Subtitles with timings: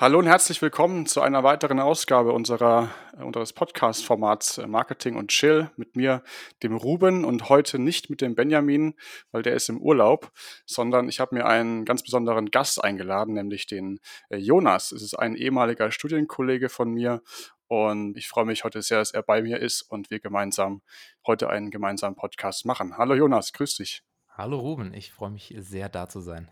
[0.00, 5.30] Hallo und herzlich willkommen zu einer weiteren Ausgabe unserer, äh, unseres Podcast-Formats äh, Marketing und
[5.30, 6.22] Chill mit mir,
[6.62, 8.94] dem Ruben und heute nicht mit dem Benjamin,
[9.32, 10.30] weil der ist im Urlaub,
[10.66, 13.98] sondern ich habe mir einen ganz besonderen Gast eingeladen, nämlich den
[14.30, 14.92] äh, Jonas.
[14.92, 17.20] Es ist ein ehemaliger Studienkollege von mir
[17.68, 20.82] und ich freue mich heute sehr, dass er bei mir ist und wir gemeinsam
[21.26, 22.96] heute einen gemeinsamen Podcast machen.
[22.96, 24.02] Hallo Jonas, grüß dich.
[24.30, 26.50] Hallo Ruben, ich freue mich sehr da zu sein.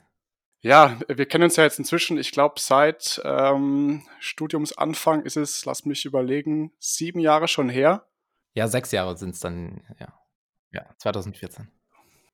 [0.61, 5.85] Ja, wir kennen uns ja jetzt inzwischen, ich glaube, seit ähm, Studiumsanfang ist es, lass
[5.85, 8.07] mich überlegen, sieben Jahre schon her.
[8.55, 10.19] Ja, sechs Jahre sind es dann, ja.
[10.73, 11.69] Ja, 2014.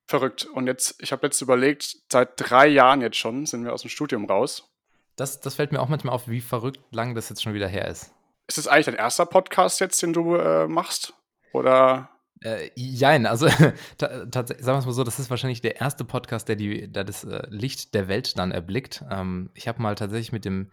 [0.07, 0.47] Verrückt.
[0.47, 3.91] Und jetzt, ich habe jetzt überlegt, seit drei Jahren jetzt schon sind wir aus dem
[3.91, 4.73] Studium raus.
[5.17, 7.87] Das, das fällt mir auch manchmal auf, wie verrückt lang das jetzt schon wieder her
[7.89, 8.15] ist.
[8.53, 11.15] Ist es eigentlich dein erster Podcast jetzt, den du äh, machst?
[11.55, 12.11] Oder?
[12.45, 16.57] Äh, jein, also sagen wir es mal so, das ist wahrscheinlich der erste Podcast, der,
[16.57, 19.07] die, der das äh, Licht der Welt dann erblickt.
[19.11, 20.71] Ähm, ich habe mal tatsächlich mit dem,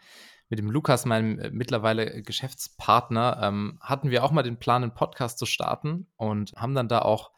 [0.50, 4.94] mit dem Lukas, meinem äh, mittlerweile Geschäftspartner, ähm, hatten wir auch mal den Plan, einen
[4.94, 7.32] Podcast zu starten und haben dann da auch,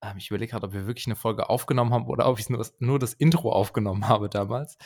[0.00, 2.66] ähm, ich überlege gerade, ob wir wirklich eine Folge aufgenommen haben oder ob ich nur,
[2.78, 4.78] nur das Intro aufgenommen habe damals.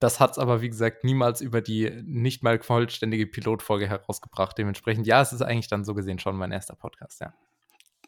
[0.00, 4.56] Das hat es aber, wie gesagt, niemals über die nicht mal vollständige Pilotfolge herausgebracht.
[4.58, 7.34] Dementsprechend, ja, es ist eigentlich dann so gesehen schon mein erster Podcast, ja.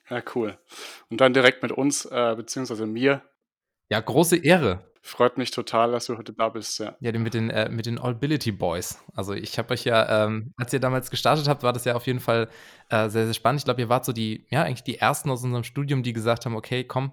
[0.09, 0.59] Ja, cool.
[1.11, 3.23] Und dann direkt mit uns, äh, beziehungsweise mir.
[3.89, 4.91] Ja, große Ehre.
[5.05, 6.97] Freut mich total, dass du heute da bist, ja.
[7.01, 8.99] Ja, mit den, äh, mit den Allbility Boys.
[9.15, 12.07] Also ich habe euch ja, ähm, als ihr damals gestartet habt, war das ja auf
[12.07, 12.49] jeden Fall
[12.89, 13.61] äh, sehr, sehr spannend.
[13.61, 16.47] Ich glaube, ihr wart so die, ja, eigentlich die Ersten aus unserem Studium, die gesagt
[16.47, 17.13] haben, okay, komm,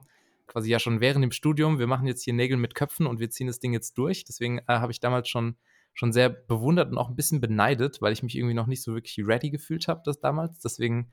[0.50, 3.30] quasi ja schon während dem Studium, wir machen jetzt hier Nägel mit Köpfen und wir
[3.30, 4.26] ziehen das Ding jetzt durch.
[4.26, 5.56] Deswegen äh, habe ich damals schon,
[5.94, 8.94] schon sehr bewundert und auch ein bisschen beneidet, weil ich mich irgendwie noch nicht so
[8.94, 10.60] wirklich ready gefühlt habe, das damals.
[10.60, 11.12] Deswegen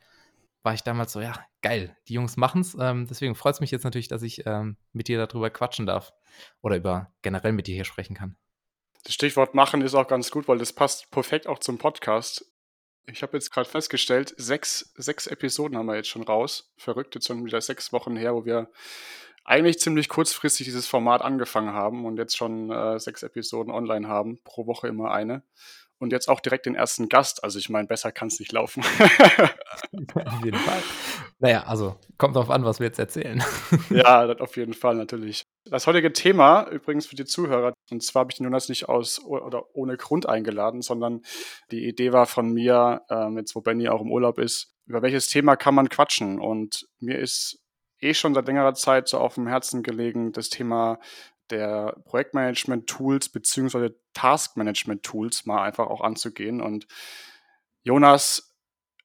[0.63, 2.77] war ich damals so, ja, geil, die Jungs machen's.
[2.81, 6.13] Ähm, deswegen freut es mich jetzt natürlich, dass ich ähm, mit dir darüber quatschen darf
[6.61, 8.37] oder über generell mit dir hier sprechen kann.
[9.05, 12.51] Das Stichwort machen ist auch ganz gut, weil das passt perfekt auch zum Podcast.
[13.07, 16.73] Ich habe jetzt gerade festgestellt, sechs, sechs Episoden haben wir jetzt schon raus.
[16.77, 18.69] Verrückt, jetzt schon wieder sechs Wochen her, wo wir
[19.47, 24.41] eigentlich ziemlich kurzfristig dieses Format angefangen haben und jetzt schon äh, sechs Episoden online haben,
[24.45, 25.43] pro Woche immer eine
[25.99, 27.43] und jetzt auch direkt den ersten Gast.
[27.43, 28.83] Also ich meine, besser kann es nicht laufen.
[30.25, 30.83] auf jeden Fall.
[31.39, 33.43] Naja, also kommt darauf an, was wir jetzt erzählen.
[33.91, 35.45] ja, das auf jeden Fall natürlich.
[35.65, 39.23] Das heutige Thema, übrigens für die Zuhörer, und zwar habe ich den Jonas nicht aus
[39.25, 41.23] oder ohne Grund eingeladen, sondern
[41.71, 45.29] die Idee war von mir, ähm, jetzt wo Benny auch im Urlaub ist, über welches
[45.29, 46.41] Thema kann man quatschen?
[46.41, 47.59] Und mir ist
[48.01, 50.99] eh schon seit längerer Zeit so auf dem Herzen gelegen, das Thema
[51.51, 56.61] der Projektmanagement-Tools beziehungsweise Taskmanagement-Tools mal einfach auch anzugehen.
[56.61, 56.87] Und
[57.83, 58.55] Jonas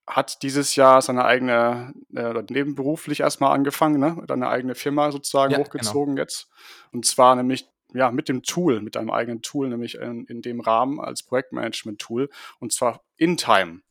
[0.07, 4.25] hat dieses Jahr seine eigene, äh, nebenberuflich erstmal angefangen, ne?
[4.27, 5.67] eine eigene Firma sozusagen ja, genau.
[5.67, 6.23] hochgezogen genau.
[6.23, 6.49] jetzt.
[6.91, 10.61] Und zwar nämlich ja, mit dem Tool, mit einem eigenen Tool, nämlich in, in dem
[10.61, 12.29] Rahmen als Projektmanagement-Tool
[12.59, 13.81] und zwar InTime.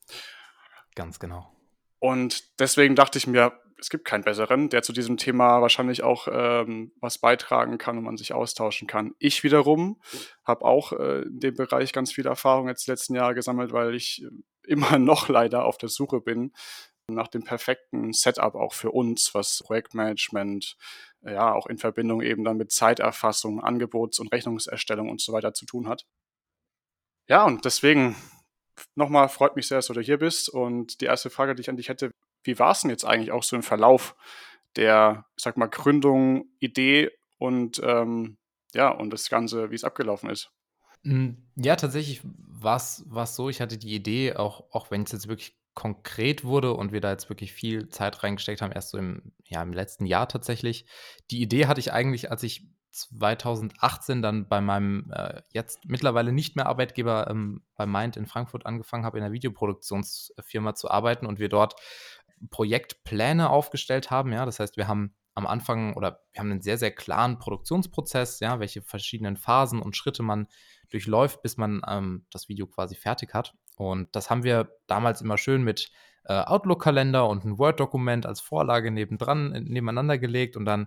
[0.94, 1.52] Ganz genau.
[1.98, 6.28] Und deswegen dachte ich mir, es gibt keinen besseren, der zu diesem Thema wahrscheinlich auch
[6.30, 9.14] ähm, was beitragen kann und man sich austauschen kann.
[9.18, 10.00] Ich wiederum
[10.44, 14.22] habe auch äh, in dem Bereich ganz viel Erfahrung jetzt letzten Jahr gesammelt, weil ich
[14.22, 14.28] äh,
[14.66, 16.52] immer noch leider auf der Suche bin
[17.08, 20.76] nach dem perfekten Setup auch für uns, was Projektmanagement,
[21.22, 25.66] ja, auch in Verbindung eben dann mit Zeiterfassung, Angebots- und Rechnungserstellung und so weiter zu
[25.66, 26.06] tun hat.
[27.28, 28.16] Ja, und deswegen
[28.94, 30.48] nochmal freut mich sehr, dass du hier bist.
[30.48, 32.10] Und die erste Frage, die ich an dich hätte,
[32.42, 34.16] wie war es denn jetzt eigentlich auch so im Verlauf
[34.76, 38.38] der, ich sag mal, Gründung, Idee und ähm,
[38.72, 40.50] ja, und das Ganze, wie es abgelaufen ist?
[41.02, 45.28] Hm, ja, tatsächlich war es so, ich hatte die Idee, auch, auch wenn es jetzt
[45.28, 49.32] wirklich konkret wurde und wir da jetzt wirklich viel Zeit reingesteckt haben, erst so im,
[49.44, 50.86] ja, im letzten Jahr tatsächlich.
[51.30, 56.56] Die Idee hatte ich eigentlich, als ich 2018 dann bei meinem äh, jetzt mittlerweile nicht
[56.56, 61.38] mehr Arbeitgeber ähm, bei Mind in Frankfurt angefangen habe, in einer Videoproduktionsfirma zu arbeiten und
[61.38, 61.76] wir dort
[62.50, 64.32] Projektpläne aufgestellt haben.
[64.32, 68.40] Ja, das heißt, wir haben am Anfang oder wir haben einen sehr, sehr klaren Produktionsprozess,
[68.40, 70.48] ja, welche verschiedenen Phasen und Schritte man
[70.90, 73.54] durchläuft, bis man ähm, das Video quasi fertig hat.
[73.76, 75.90] Und das haben wir damals immer schön mit
[76.24, 80.86] äh, Outlook-Kalender und ein Word-Dokument als Vorlage nebendran, äh, nebeneinander gelegt und dann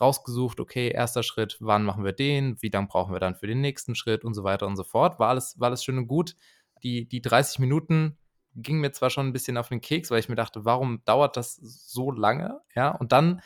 [0.00, 3.60] rausgesucht, okay, erster Schritt, wann machen wir den, wie lange brauchen wir dann für den
[3.60, 5.18] nächsten Schritt und so weiter und so fort.
[5.18, 6.36] War alles, war alles schön und gut.
[6.82, 8.18] Die, die 30 Minuten
[8.54, 11.36] ging mir zwar schon ein bisschen auf den Keks, weil ich mir dachte, warum dauert
[11.36, 12.60] das so lange?
[12.74, 13.40] Ja, und dann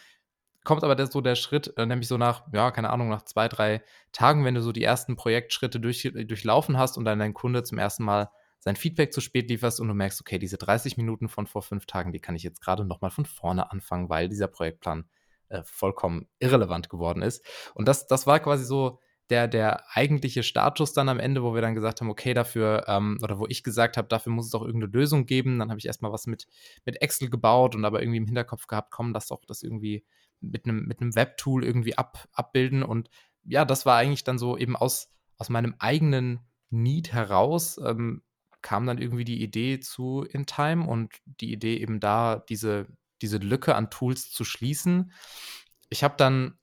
[0.64, 3.48] kommt aber der, so der Schritt, äh, nämlich so nach, ja, keine Ahnung, nach zwei,
[3.48, 3.82] drei
[4.12, 7.78] Tagen, wenn du so die ersten Projektschritte durch, durchlaufen hast und dann dein Kunde zum
[7.78, 11.46] ersten Mal sein Feedback zu spät lieferst und du merkst, okay, diese 30 Minuten von
[11.46, 15.08] vor fünf Tagen, die kann ich jetzt gerade nochmal von vorne anfangen, weil dieser Projektplan
[15.48, 17.44] äh, vollkommen irrelevant geworden ist.
[17.74, 18.98] Und das, das war quasi so
[19.30, 23.18] der, der eigentliche Status dann am Ende, wo wir dann gesagt haben, okay, dafür, ähm,
[23.22, 25.58] oder wo ich gesagt habe, dafür muss es auch irgendeine Lösung geben.
[25.58, 26.46] Dann habe ich erstmal was mit,
[26.84, 30.04] mit Excel gebaut und aber irgendwie im Hinterkopf gehabt, komm, lass doch das irgendwie
[30.40, 32.82] mit einem mit einem Webtool irgendwie ab, abbilden.
[32.82, 33.10] Und
[33.44, 36.40] ja, das war eigentlich dann so eben aus, aus meinem eigenen
[36.70, 38.22] Need heraus, ähm,
[38.62, 42.86] kam dann irgendwie die Idee zu InTime und die Idee eben da, diese,
[43.22, 45.12] diese Lücke an Tools zu schließen.
[45.88, 46.58] Ich habe dann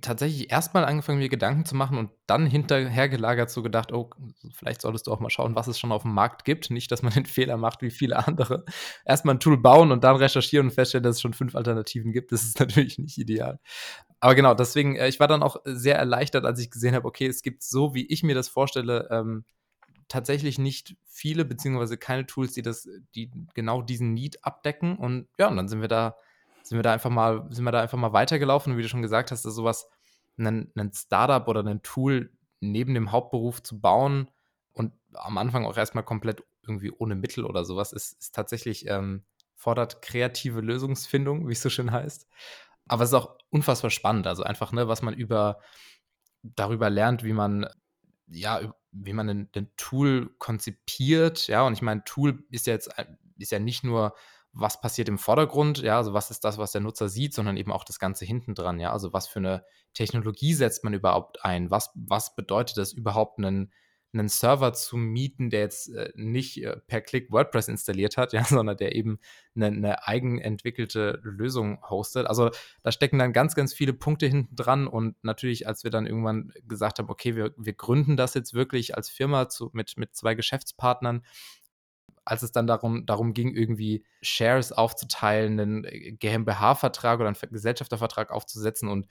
[0.00, 4.10] tatsächlich erstmal angefangen, mir Gedanken zu machen und dann hinterhergelagert so gedacht, oh,
[4.52, 6.70] vielleicht solltest du auch mal schauen, was es schon auf dem Markt gibt.
[6.70, 8.64] Nicht, dass man den Fehler macht wie viele andere.
[9.04, 12.32] Erstmal ein Tool bauen und dann recherchieren und feststellen, dass es schon fünf Alternativen gibt.
[12.32, 13.60] Das ist natürlich nicht ideal.
[14.20, 17.26] Aber genau, deswegen, äh, ich war dann auch sehr erleichtert, als ich gesehen habe, okay,
[17.26, 19.44] es gibt so, wie ich mir das vorstelle, ähm,
[20.08, 24.96] tatsächlich nicht viele, beziehungsweise keine Tools, die das, die genau diesen Need abdecken.
[24.96, 26.16] Und ja, und dann sind wir da
[26.62, 29.02] sind wir da einfach mal, sind wir da einfach mal weitergelaufen und wie du schon
[29.02, 29.88] gesagt hast, dass sowas,
[30.36, 34.30] ein, ein Startup oder ein Tool neben dem Hauptberuf zu bauen
[34.72, 39.24] und am Anfang auch erstmal komplett irgendwie ohne Mittel oder sowas, ist, ist tatsächlich, ähm,
[39.54, 42.28] fordert kreative Lösungsfindung, wie es so schön heißt.
[42.88, 44.26] Aber es ist auch unfassbar spannend.
[44.26, 45.60] Also einfach, ne, was man über
[46.42, 47.66] darüber lernt, wie man,
[48.26, 48.60] ja,
[48.94, 52.90] wie man ein, Tool konzipiert, ja, und ich meine, Tool ist ja jetzt,
[53.38, 54.14] ist ja nicht nur
[54.52, 57.72] was passiert im Vordergrund, ja, also was ist das, was der Nutzer sieht, sondern eben
[57.72, 59.64] auch das Ganze hinten dran, ja, also was für eine
[59.94, 63.72] Technologie setzt man überhaupt ein, was, was bedeutet es überhaupt, einen,
[64.14, 68.44] einen Server zu mieten, der jetzt äh, nicht äh, per Klick WordPress installiert hat, ja,
[68.44, 69.18] sondern der eben
[69.54, 72.26] eine, eine eigenentwickelte Lösung hostet.
[72.26, 72.50] Also
[72.82, 76.52] da stecken dann ganz, ganz viele Punkte hinten dran und natürlich, als wir dann irgendwann
[76.66, 80.34] gesagt haben, okay, wir, wir gründen das jetzt wirklich als Firma zu, mit, mit zwei
[80.34, 81.22] Geschäftspartnern,
[82.24, 88.30] als es dann darum, darum ging, irgendwie Shares aufzuteilen, einen äh, GmbH-Vertrag oder einen Gesellschaftervertrag
[88.30, 89.06] aufzusetzen und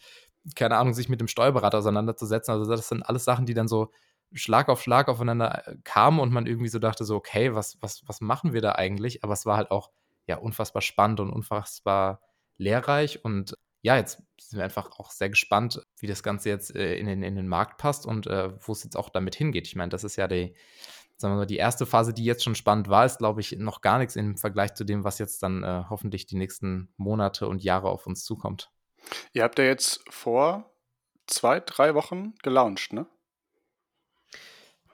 [0.55, 2.53] keine Ahnung, sich mit dem Steuerberater auseinanderzusetzen.
[2.53, 3.91] Also das sind alles Sachen, die dann so
[4.33, 8.03] Schlag auf Schlag aufeinander äh, kamen und man irgendwie so dachte, so, okay, was, was,
[8.07, 9.23] was machen wir da eigentlich?
[9.23, 9.91] Aber es war halt auch
[10.27, 12.21] ja unfassbar spannend und unfassbar
[12.57, 13.23] lehrreich.
[13.23, 17.07] Und ja, jetzt sind wir einfach auch sehr gespannt, wie das Ganze jetzt äh, in,
[17.07, 19.67] den, in den Markt passt und äh, wo es jetzt auch damit hingeht.
[19.67, 20.55] Ich meine, das ist ja die,
[21.17, 23.81] sagen wir mal, die erste Phase, die jetzt schon spannend war, ist, glaube ich, noch
[23.81, 27.63] gar nichts im Vergleich zu dem, was jetzt dann äh, hoffentlich die nächsten Monate und
[27.63, 28.71] Jahre auf uns zukommt.
[29.33, 30.71] Ihr habt ja jetzt vor
[31.27, 33.05] zwei, drei Wochen gelauncht, ne?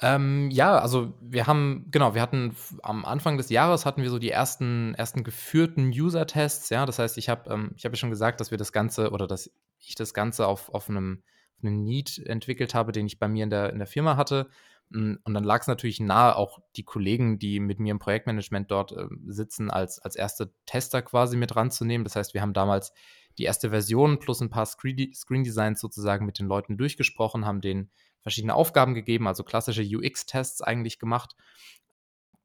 [0.02, 4.18] Ähm, ja, also wir haben, genau, wir hatten am Anfang des Jahres hatten wir so
[4.18, 6.86] die ersten, ersten geführten User-Tests, ja.
[6.86, 9.28] Das heißt, ich habe ähm, ich hab ja schon gesagt, dass wir das Ganze oder
[9.28, 11.24] dass ich das Ganze auf, auf einem,
[11.62, 14.50] einem Need entwickelt habe, den ich bei mir in der, in der Firma hatte.
[14.94, 18.72] Hm, und dann lag es natürlich nahe, auch die Kollegen, die mit mir im Projektmanagement
[18.72, 22.06] dort äh, sitzen, als, als erste Tester quasi mit ranzunehmen.
[22.06, 22.94] Das heißt, wir haben damals
[23.38, 27.92] die erste Version plus ein paar Screen, Designs sozusagen mit den Leuten durchgesprochen, haben denen
[28.22, 31.36] verschiedene Aufgaben gegeben, also klassische UX-Tests eigentlich gemacht.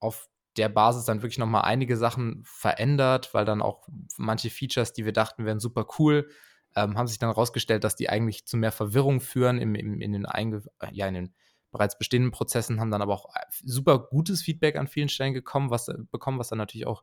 [0.00, 5.04] Auf der Basis dann wirklich nochmal einige Sachen verändert, weil dann auch manche Features, die
[5.04, 6.28] wir dachten, wären super cool,
[6.76, 10.12] ähm, haben sich dann herausgestellt, dass die eigentlich zu mehr Verwirrung führen im, im, in,
[10.12, 10.62] den einge
[10.92, 11.34] ja, in den
[11.70, 15.70] bereits bestehenden Prozessen, haben dann aber auch äh, super gutes Feedback an vielen Stellen gekommen,
[15.70, 17.02] was, äh, bekommen, was dann natürlich auch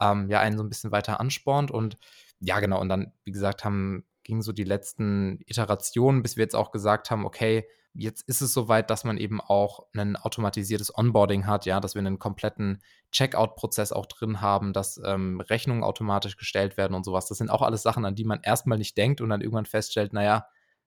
[0.00, 1.70] ähm, ja, einen so ein bisschen weiter anspornt.
[1.70, 1.96] Und
[2.40, 6.56] ja, genau, und dann, wie gesagt, haben, gingen so die letzten Iterationen, bis wir jetzt
[6.56, 11.46] auch gesagt haben, okay, jetzt ist es soweit, dass man eben auch ein automatisiertes Onboarding
[11.46, 16.76] hat, ja, dass wir einen kompletten Checkout-Prozess auch drin haben, dass ähm, Rechnungen automatisch gestellt
[16.76, 17.26] werden und sowas.
[17.26, 20.12] Das sind auch alles Sachen, an die man erstmal nicht denkt und dann irgendwann feststellt,
[20.12, 20.46] naja,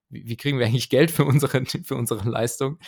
[0.10, 2.80] wie, wie kriegen wir eigentlich Geld für unsere, für unsere Leistung?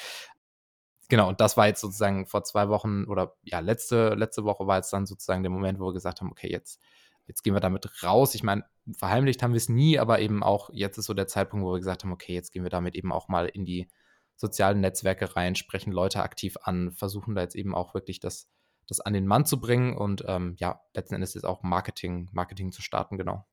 [1.10, 4.78] genau, und das war jetzt sozusagen vor zwei Wochen oder ja, letzte, letzte Woche war
[4.78, 6.82] jetzt dann sozusagen der Moment, wo wir gesagt haben, okay, jetzt,
[7.28, 8.36] jetzt gehen wir damit raus.
[8.36, 8.64] Ich meine,
[8.98, 11.80] verheimlicht haben wir es nie, aber eben auch jetzt ist so der Zeitpunkt, wo wir
[11.80, 13.88] gesagt haben, okay, jetzt gehen wir damit eben auch mal in die
[14.36, 18.50] sozialen Netzwerke rein, sprechen Leute aktiv an, versuchen da jetzt eben auch wirklich das,
[18.88, 22.72] das an den Mann zu bringen und ähm, ja, letzten Endes ist auch Marketing, Marketing
[22.72, 23.46] zu starten, genau.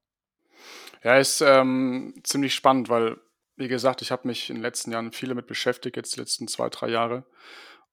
[1.03, 3.19] Ja, ist ähm, ziemlich spannend, weil
[3.57, 6.49] wie gesagt, ich habe mich in den letzten Jahren viel damit beschäftigt, jetzt die letzten
[6.49, 7.25] zwei, drei Jahre.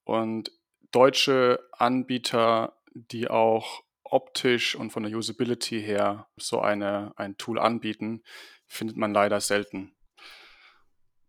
[0.04, 0.52] Und
[0.92, 8.24] deutsche Anbieter, die auch optisch und von der Usability her so eine, ein Tool anbieten,
[8.66, 9.96] findet man leider selten.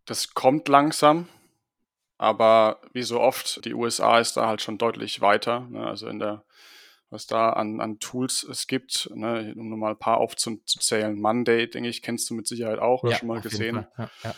[0.05, 1.27] Das kommt langsam,
[2.21, 5.61] aber wie so oft, die USA ist da halt schon deutlich weiter.
[5.71, 5.85] Ne?
[5.85, 6.43] Also in der
[7.09, 11.19] was da an, an Tools es gibt, ne, um nur mal ein paar aufzuzählen.
[11.19, 13.85] Monday, denke ich, kennst du mit Sicherheit auch ja, schon mal gesehen.
[13.97, 14.35] Ja, ja.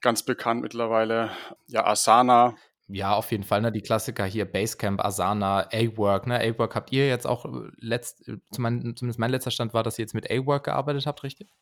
[0.00, 1.30] Ganz bekannt mittlerweile.
[1.68, 2.56] Ja, Asana.
[2.88, 3.70] Ja, auf jeden Fall, ne?
[3.70, 6.40] Die Klassiker hier, Basecamp, Asana, A-Work, ne?
[6.40, 10.02] A-Work habt ihr jetzt auch äh, letzt, äh, zumindest mein letzter Stand war, dass ihr
[10.02, 11.52] jetzt mit A-Work gearbeitet habt, richtig?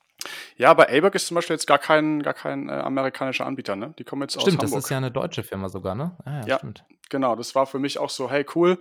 [0.57, 3.95] Ja, aber A-Work ist zum Beispiel jetzt gar kein, gar kein äh, amerikanischer Anbieter, ne?
[3.99, 4.69] Die kommen jetzt stimmt, aus Hamburg.
[4.69, 6.17] Stimmt, das ist ja eine deutsche Firma sogar, ne?
[6.25, 6.85] Ah, ja, ja, stimmt.
[7.11, 8.79] Genau, das war für mich auch so, hey, cool.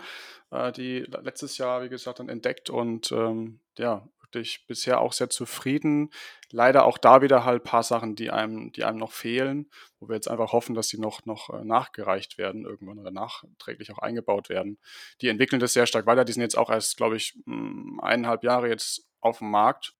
[0.52, 5.30] Äh, die letztes Jahr, wie gesagt, dann entdeckt und ähm, ja, wirklich bisher auch sehr
[5.30, 6.10] zufrieden.
[6.52, 9.70] Leider auch da wieder halt ein paar Sachen, die einem, die einem noch fehlen,
[10.00, 13.92] wo wir jetzt einfach hoffen, dass sie noch, noch äh, nachgereicht werden irgendwann oder nachträglich
[13.92, 14.78] auch eingebaut werden.
[15.22, 16.26] Die entwickeln das sehr stark weiter.
[16.26, 19.94] Die sind jetzt auch erst, glaube ich, hm, eineinhalb Jahre jetzt auf dem Markt.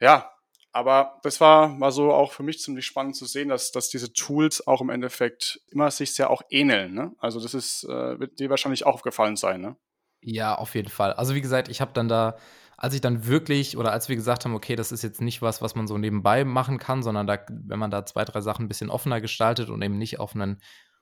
[0.00, 0.30] Ja,
[0.76, 4.12] aber das war, war so auch für mich ziemlich spannend zu sehen, dass, dass diese
[4.12, 6.92] Tools auch im Endeffekt immer sich sehr auch ähneln.
[6.92, 7.12] Ne?
[7.18, 9.76] Also das ist, äh, wird dir wahrscheinlich auch aufgefallen sein, ne?
[10.20, 11.14] Ja, auf jeden Fall.
[11.14, 12.36] Also wie gesagt, ich habe dann da
[12.76, 15.62] als ich dann wirklich oder als wir gesagt haben, okay, das ist jetzt nicht was,
[15.62, 18.68] was man so nebenbei machen kann, sondern da, wenn man da zwei, drei Sachen ein
[18.68, 20.60] bisschen offener gestaltet und eben nicht auf ein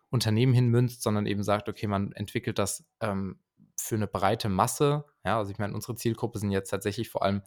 [0.09, 3.41] Unternehmen hinmünzt, sondern eben sagt, okay, man entwickelt das ähm,
[3.77, 5.05] für eine breite Masse.
[5.25, 7.43] Ja, also ich meine, unsere Zielgruppe sind jetzt tatsächlich vor allem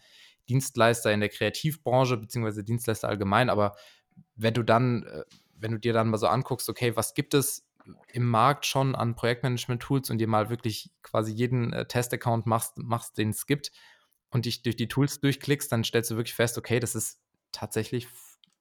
[0.49, 3.75] Dienstleister in der Kreativbranche, beziehungsweise Dienstleister allgemein, aber
[4.35, 5.23] wenn du dann, äh,
[5.55, 7.67] wenn du dir dann mal so anguckst, okay, was gibt es
[8.11, 13.17] im Markt schon an Projektmanagement-Tools und dir mal wirklich quasi jeden äh, Test-Account machst, machst,
[13.17, 13.71] den es gibt
[14.29, 18.07] und dich durch die Tools durchklickst, dann stellst du wirklich fest, okay, das ist tatsächlich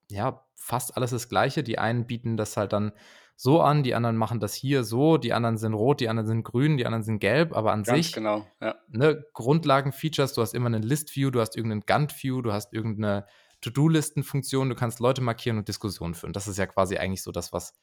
[0.09, 1.63] ja fast alles das Gleiche.
[1.63, 2.93] Die einen bieten das halt dann
[3.39, 6.43] so an, die anderen machen das hier so, die anderen sind rot, die anderen sind
[6.43, 8.75] grün, die anderen sind gelb, aber an Ganz sich genau, ja.
[8.89, 13.27] ne, Grundlagen-Features, du hast immer einen List-View, du hast irgendeinen Gantt-View, du hast irgendeine
[13.61, 16.33] To-Do-Listen-Funktion, du kannst Leute markieren und Diskussionen führen.
[16.33, 17.75] Das ist ja quasi eigentlich so das, was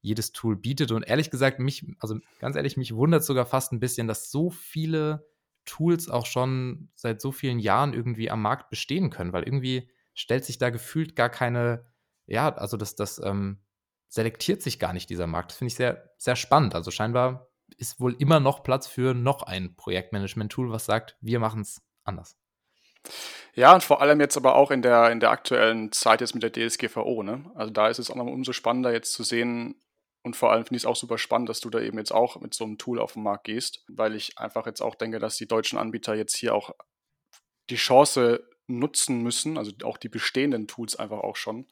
[0.00, 0.92] jedes Tool bietet.
[0.92, 4.50] Und ehrlich gesagt, mich, also ganz ehrlich, mich wundert sogar fast ein bisschen, dass so
[4.50, 5.26] viele
[5.64, 10.44] Tools auch schon seit so vielen Jahren irgendwie am Markt bestehen können, weil irgendwie stellt
[10.44, 11.84] sich da gefühlt gar keine,
[12.26, 13.58] ja, also das, das ähm,
[14.10, 15.52] selektiert sich gar nicht dieser Markt.
[15.52, 16.74] Das finde ich sehr, sehr spannend.
[16.74, 17.48] Also scheinbar
[17.78, 22.36] ist wohl immer noch Platz für noch ein Projektmanagement-Tool, was sagt, wir machen es anders.
[23.54, 26.42] Ja, und vor allem jetzt aber auch in der, in der aktuellen Zeit jetzt mit
[26.42, 27.22] der DSGVO.
[27.22, 27.50] Ne?
[27.54, 29.80] Also da ist es auch noch umso spannender jetzt zu sehen,
[30.22, 32.40] und vor allem finde ich es auch super spannend, dass du da eben jetzt auch
[32.40, 35.36] mit so einem Tool auf den Markt gehst, weil ich einfach jetzt auch denke, dass
[35.36, 36.72] die deutschen Anbieter jetzt hier auch
[37.70, 41.66] die Chance nutzen müssen, also auch die bestehenden Tools einfach auch schon.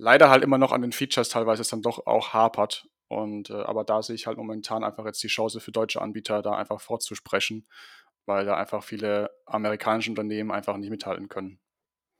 [0.00, 2.88] Leider halt immer noch an den Features teilweise es dann doch auch hapert.
[3.08, 6.40] Und äh, aber da sehe ich halt momentan einfach jetzt die Chance für deutsche Anbieter,
[6.40, 7.66] da einfach vorzusprechen,
[8.24, 11.60] weil da einfach viele amerikanische Unternehmen einfach nicht mithalten können.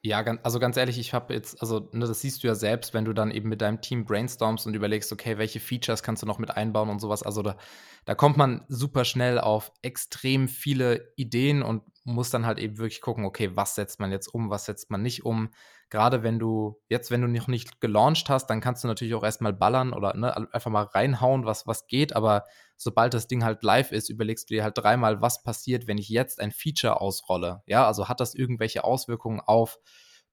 [0.02, 3.06] Ja, also ganz ehrlich, ich habe jetzt, also ne, das siehst du ja selbst, wenn
[3.06, 6.38] du dann eben mit deinem Team brainstormst und überlegst, okay, welche Features kannst du noch
[6.38, 7.22] mit einbauen und sowas.
[7.22, 7.56] Also da,
[8.04, 13.00] da kommt man super schnell auf extrem viele Ideen und muss dann halt eben wirklich
[13.00, 15.50] gucken, okay, was setzt man jetzt um, was setzt man nicht um.
[15.90, 19.24] Gerade wenn du, jetzt, wenn du noch nicht gelauncht hast, dann kannst du natürlich auch
[19.24, 22.44] erstmal ballern oder ne, einfach mal reinhauen, was, was geht, aber
[22.76, 26.08] sobald das Ding halt live ist, überlegst du dir halt dreimal, was passiert, wenn ich
[26.08, 27.62] jetzt ein Feature ausrolle.
[27.66, 29.78] Ja, also hat das irgendwelche Auswirkungen auf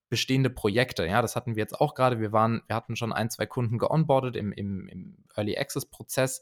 [0.09, 1.05] bestehende Projekte.
[1.05, 2.19] Ja, das hatten wir jetzt auch gerade.
[2.19, 6.41] Wir waren, wir hatten schon ein, zwei Kunden geonboardet im, im, im Early Access Prozess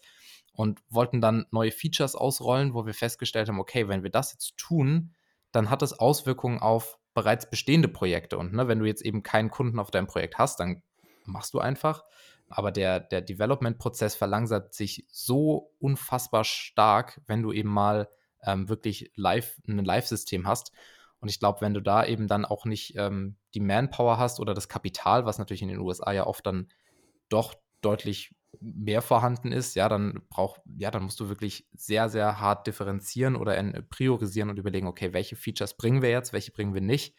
[0.52, 4.58] und wollten dann neue Features ausrollen, wo wir festgestellt haben, okay, wenn wir das jetzt
[4.58, 5.16] tun,
[5.52, 8.38] dann hat das Auswirkungen auf bereits bestehende Projekte.
[8.38, 10.84] Und ne, wenn du jetzt eben keinen Kunden auf deinem Projekt hast, dann
[11.26, 12.04] machst du einfach
[12.50, 18.10] aber der, der Development-Prozess verlangsamt sich so unfassbar stark, wenn du eben mal
[18.44, 20.72] ähm, wirklich live, ein Live-System hast.
[21.20, 24.54] Und ich glaube, wenn du da eben dann auch nicht ähm, die Manpower hast oder
[24.54, 26.68] das Kapital, was natürlich in den USA ja oft dann
[27.30, 32.40] doch deutlich mehr vorhanden ist, ja, dann brauch, ja, dann musst du wirklich sehr, sehr
[32.40, 33.56] hart differenzieren oder
[33.90, 37.16] priorisieren und überlegen, okay, welche Features bringen wir jetzt, welche bringen wir nicht.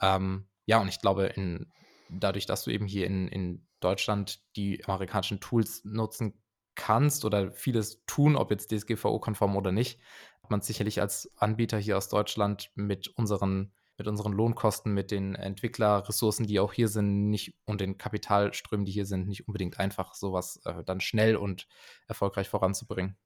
[0.00, 1.70] Ähm, ja, und ich glaube, in,
[2.08, 6.40] dadurch, dass du eben hier in, in Deutschland die amerikanischen Tools nutzen
[6.74, 10.00] kannst oder vieles tun, ob jetzt DSGVO-konform oder nicht,
[10.42, 15.34] hat man sicherlich als Anbieter hier aus Deutschland mit unseren, mit unseren Lohnkosten, mit den
[15.34, 20.14] Entwicklerressourcen, die auch hier sind, nicht und den Kapitalströmen, die hier sind, nicht unbedingt einfach,
[20.14, 21.68] sowas äh, dann schnell und
[22.08, 23.18] erfolgreich voranzubringen.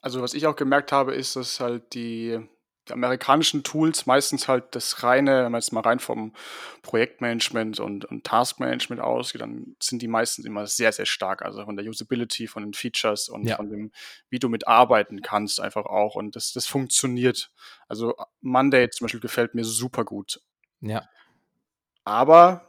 [0.00, 2.40] Also was ich auch gemerkt habe, ist, dass halt die
[2.88, 6.34] die amerikanischen Tools meistens halt das reine, wenn man jetzt mal rein vom
[6.82, 11.42] Projektmanagement und, und Taskmanagement ausgeht, dann sind die meistens immer sehr, sehr stark.
[11.42, 13.56] Also von der Usability, von den Features und ja.
[13.56, 13.90] von dem,
[14.28, 16.14] wie du mitarbeiten kannst, einfach auch.
[16.14, 17.50] Und das, das funktioniert.
[17.88, 20.40] Also Monday zum Beispiel gefällt mir super gut.
[20.80, 21.08] Ja.
[22.04, 22.68] Aber,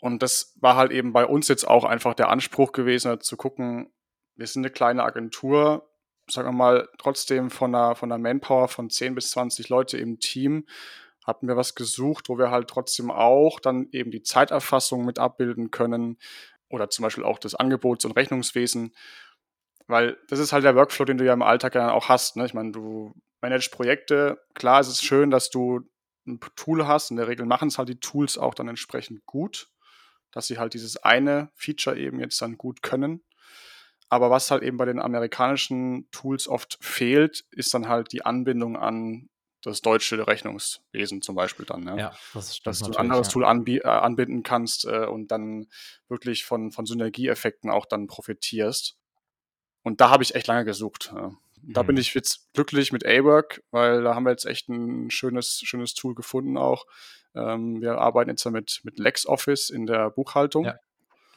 [0.00, 3.92] und das war halt eben bei uns jetzt auch einfach der Anspruch gewesen, zu gucken,
[4.34, 5.88] wir sind eine kleine Agentur,
[6.32, 10.18] sagen wir mal, trotzdem von einer, von einer Manpower von 10 bis 20 Leute im
[10.18, 10.66] Team
[11.24, 15.70] hatten wir was gesucht, wo wir halt trotzdem auch dann eben die Zeiterfassung mit abbilden
[15.70, 16.18] können
[16.68, 18.94] oder zum Beispiel auch das Angebots- und Rechnungswesen.
[19.86, 22.36] weil das ist halt der Workflow, den du ja im Alltag ja auch hast.
[22.36, 22.46] Ne?
[22.46, 24.40] Ich meine, du managst Projekte.
[24.54, 25.80] Klar, es ist schön, dass du
[26.26, 27.10] ein Tool hast.
[27.10, 29.68] In der Regel machen es halt die Tools auch dann entsprechend gut,
[30.30, 33.22] dass sie halt dieses eine Feature eben jetzt dann gut können.
[34.12, 38.76] Aber was halt eben bei den amerikanischen Tools oft fehlt, ist dann halt die Anbindung
[38.76, 39.30] an
[39.62, 41.86] das deutsche Rechnungswesen zum Beispiel dann.
[41.86, 43.32] Ja, ja das stimmt Dass du ein anderes ja.
[43.32, 45.66] Tool äh, anbinden kannst äh, und dann
[46.08, 48.98] wirklich von, von Synergieeffekten auch dann profitierst.
[49.82, 51.10] Und da habe ich echt lange gesucht.
[51.16, 51.32] Ja.
[51.62, 51.86] Da mhm.
[51.86, 55.94] bin ich jetzt glücklich mit A-Work, weil da haben wir jetzt echt ein schönes, schönes
[55.94, 56.84] Tool gefunden auch.
[57.34, 60.66] Ähm, wir arbeiten jetzt mit, mit LexOffice in der Buchhaltung.
[60.66, 60.78] Ja.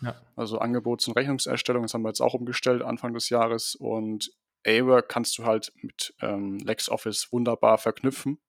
[0.01, 0.15] Ja.
[0.35, 3.75] Also Angebots- und Rechnungserstellung, das haben wir jetzt auch umgestellt Anfang des Jahres.
[3.75, 4.31] Und
[4.65, 8.39] A-Work kannst du halt mit ähm, LexOffice wunderbar verknüpfen.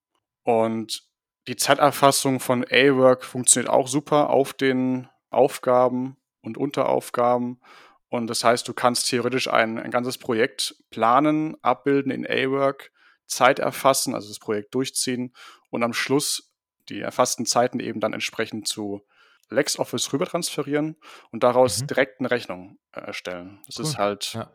[0.43, 1.03] Und
[1.47, 7.61] die Zeiterfassung von A-Work funktioniert auch super auf den Aufgaben und Unteraufgaben.
[8.09, 12.91] Und das heißt, du kannst theoretisch ein, ein ganzes Projekt planen, abbilden in A-Work,
[13.25, 15.33] Zeit erfassen, also das Projekt durchziehen
[15.69, 16.53] und am Schluss
[16.89, 19.05] die erfassten Zeiten eben dann entsprechend zu
[19.49, 20.97] LexOffice rüber transferieren
[21.31, 21.87] und daraus mhm.
[21.87, 23.61] direkt eine Rechnung äh, erstellen.
[23.65, 23.85] Das cool.
[23.85, 24.51] ist halt ja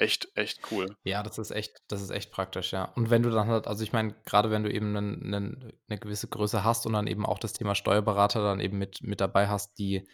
[0.00, 0.96] echt, echt cool.
[1.04, 2.84] Ja, das ist echt, das ist echt praktisch, ja.
[2.96, 5.98] Und wenn du dann halt, also ich meine, gerade wenn du eben einen, einen, eine
[5.98, 9.48] gewisse Größe hast und dann eben auch das Thema Steuerberater dann eben mit, mit dabei
[9.48, 10.08] hast, die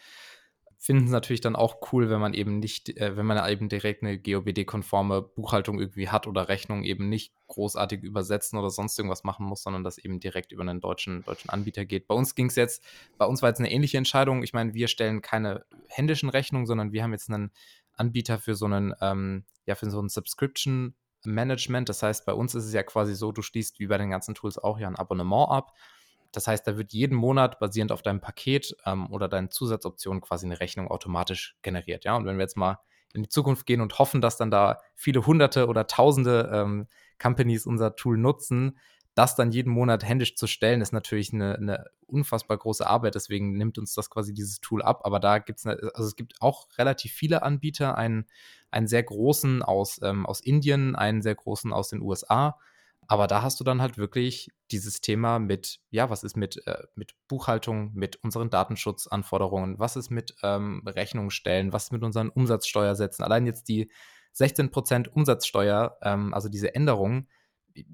[0.79, 4.03] finden es natürlich dann auch cool, wenn man eben nicht, äh, wenn man eben direkt
[4.03, 9.47] eine GOBD-konforme Buchhaltung irgendwie hat oder Rechnung eben nicht großartig übersetzen oder sonst irgendwas machen
[9.47, 12.07] muss, sondern das eben direkt über einen deutschen, deutschen Anbieter geht.
[12.07, 12.85] Bei uns ging es jetzt,
[13.19, 14.43] bei uns war jetzt eine ähnliche Entscheidung.
[14.43, 17.53] Ich meine, wir stellen keine händischen Rechnungen, sondern wir haben jetzt einen
[17.95, 21.89] Anbieter für so einen, ähm, ja, für so ein Subscription Management.
[21.89, 24.35] Das heißt, bei uns ist es ja quasi so, du schließt wie bei den ganzen
[24.35, 25.73] Tools auch ja ein Abonnement ab.
[26.33, 30.47] Das heißt, da wird jeden Monat basierend auf deinem Paket ähm, oder deinen Zusatzoptionen quasi
[30.47, 32.05] eine Rechnung automatisch generiert.
[32.05, 32.79] Ja, und wenn wir jetzt mal
[33.15, 36.87] in die Zukunft gehen und hoffen, dass dann da viele hunderte oder tausende ähm,
[37.19, 38.79] Companies unser Tool nutzen,
[39.17, 43.15] das dann jeden Monat händisch zu stellen, ist natürlich eine, eine, unfassbar große Arbeit.
[43.15, 45.01] Deswegen nimmt uns das quasi dieses Tool ab.
[45.05, 48.27] Aber da gibt es, also es gibt auch relativ viele Anbieter, einen,
[48.71, 52.59] einen sehr großen aus, ähm, aus Indien, einen sehr großen aus den USA.
[53.09, 56.83] Aber da hast du dann halt wirklich dieses Thema mit, ja, was ist mit, äh,
[56.95, 61.31] mit Buchhaltung, mit unseren Datenschutzanforderungen, was ist mit ähm, Rechnungen
[61.73, 63.25] was ist mit unseren Umsatzsteuersätzen.
[63.25, 63.91] Allein jetzt die
[64.35, 67.29] 16% Umsatzsteuer, ähm, also diese Änderungen,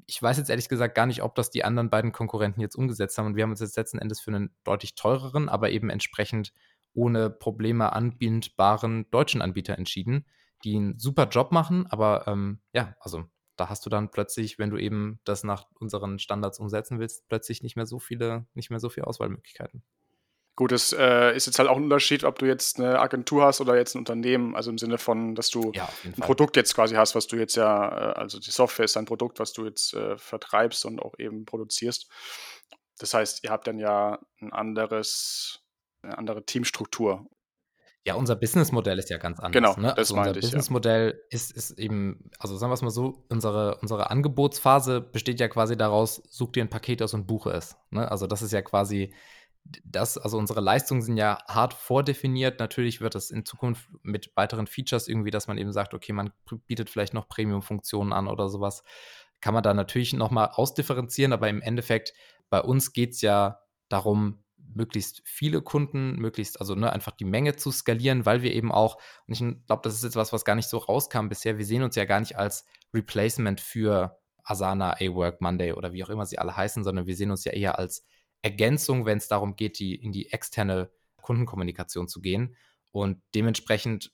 [0.06, 3.18] ich weiß jetzt ehrlich gesagt gar nicht, ob das die anderen beiden Konkurrenten jetzt umgesetzt
[3.18, 3.26] haben.
[3.26, 6.52] Und wir haben uns jetzt letzten Endes für einen deutlich teureren, aber eben entsprechend
[6.94, 10.26] ohne Probleme anbindbaren deutschen Anbieter entschieden,
[10.64, 11.86] die einen super Job machen.
[11.88, 13.24] Aber ähm, ja, also
[13.56, 17.62] da hast du dann plötzlich, wenn du eben das nach unseren Standards umsetzen willst, plötzlich
[17.62, 19.82] nicht mehr so viele, nicht mehr so viele Auswahlmöglichkeiten.
[20.54, 23.62] Gut, es äh, ist jetzt halt auch ein Unterschied, ob du jetzt eine Agentur hast
[23.62, 26.26] oder jetzt ein Unternehmen, also im Sinne von, dass du ja, ein Fall.
[26.26, 29.38] Produkt jetzt quasi hast, was du jetzt ja, äh, also die Software ist ein Produkt,
[29.38, 32.10] was du jetzt äh, vertreibst und auch eben produzierst.
[32.98, 35.64] Das heißt, ihr habt dann ja ein anderes,
[36.02, 37.26] eine andere Teamstruktur.
[38.04, 39.52] Ja, unser Businessmodell ist ja ganz anders.
[39.52, 39.94] Genau, ne?
[39.94, 41.26] das also unser Businessmodell ja.
[41.30, 45.76] ist, ist eben, also sagen wir es mal so, unsere, unsere Angebotsphase besteht ja quasi
[45.76, 47.76] daraus, such dir ein Paket aus und buche es.
[47.90, 48.10] Ne?
[48.10, 49.14] Also das ist ja quasi
[49.84, 52.58] das, also unsere Leistungen sind ja hart vordefiniert.
[52.58, 56.32] Natürlich wird es in Zukunft mit weiteren Features irgendwie, dass man eben sagt, okay, man
[56.66, 58.82] bietet vielleicht noch Premium-Funktionen an oder sowas.
[59.40, 62.12] Kann man da natürlich nochmal ausdifferenzieren, aber im Endeffekt,
[62.50, 64.42] bei uns geht es ja darum,
[64.74, 68.96] möglichst viele Kunden, möglichst, also ne, einfach die Menge zu skalieren, weil wir eben auch,
[69.26, 71.82] und ich glaube, das ist jetzt was, was gar nicht so rauskam bisher, wir sehen
[71.82, 76.38] uns ja gar nicht als Replacement für Asana, A-Work, Monday oder wie auch immer sie
[76.38, 78.04] alle heißen, sondern wir sehen uns ja eher als
[78.42, 82.56] Ergänzung, wenn es darum geht, die, in die externe Kundenkommunikation zu gehen.
[82.90, 84.12] Und dementsprechend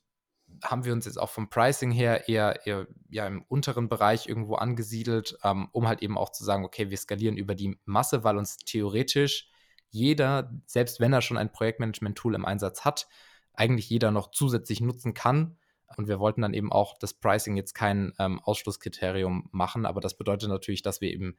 [0.63, 4.55] haben wir uns jetzt auch vom Pricing her eher, eher ja, im unteren Bereich irgendwo
[4.55, 8.37] angesiedelt, ähm, um halt eben auch zu sagen, okay, wir skalieren über die Masse, weil
[8.37, 9.51] uns theoretisch
[9.91, 13.09] jeder, selbst wenn er schon ein Projektmanagement-Tool im Einsatz hat,
[13.55, 15.57] eigentlich jeder noch zusätzlich nutzen kann.
[15.97, 20.17] Und wir wollten dann eben auch das Pricing jetzt kein ähm, Ausschlusskriterium machen, aber das
[20.17, 21.37] bedeutet natürlich, dass wir eben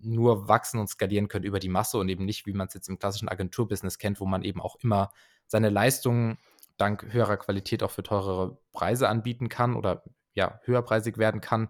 [0.00, 2.88] nur wachsen und skalieren können über die Masse und eben nicht, wie man es jetzt
[2.88, 5.12] im klassischen Agenturbusiness kennt, wo man eben auch immer
[5.46, 6.38] seine Leistungen
[6.78, 10.02] dank höherer Qualität auch für teurere Preise anbieten kann oder
[10.34, 11.68] ja, höherpreisig werden kann.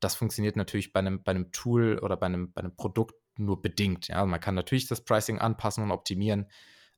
[0.00, 3.62] Das funktioniert natürlich bei einem, bei einem Tool oder bei einem, bei einem Produkt nur
[3.62, 4.08] bedingt.
[4.08, 6.50] Ja, man kann natürlich das Pricing anpassen und optimieren,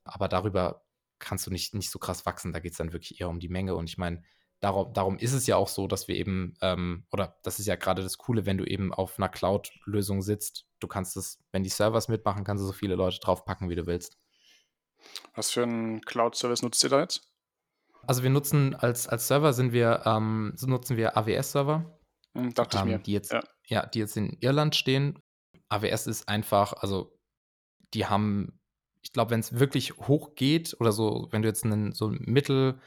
[0.04, 0.84] aber darüber
[1.18, 2.52] kannst du nicht, nicht so krass wachsen.
[2.52, 3.74] Da geht es dann wirklich eher um die Menge.
[3.74, 4.22] Und ich meine,
[4.60, 7.76] darum, darum ist es ja auch so, dass wir eben, ähm, oder das ist ja
[7.76, 11.68] gerade das Coole, wenn du eben auf einer Cloud-Lösung sitzt, du kannst es, wenn die
[11.68, 14.18] Servers mitmachen, kannst du so viele Leute draufpacken, wie du willst.
[15.34, 17.22] Was für einen Cloud-Service nutzt ihr da jetzt?
[18.06, 21.98] Also wir nutzen als, als Server sind wir, ähm, so nutzen wir AWS-Server.
[22.34, 22.98] Hm, dachte ich ähm, mir.
[22.98, 23.42] Die jetzt, Ja.
[23.66, 25.18] ja, die jetzt in Irland stehen.
[25.70, 27.16] AWS ist einfach, also
[27.94, 28.60] die haben,
[29.02, 32.78] ich glaube, wenn es wirklich hoch geht oder so, wenn du jetzt einen, so mittel,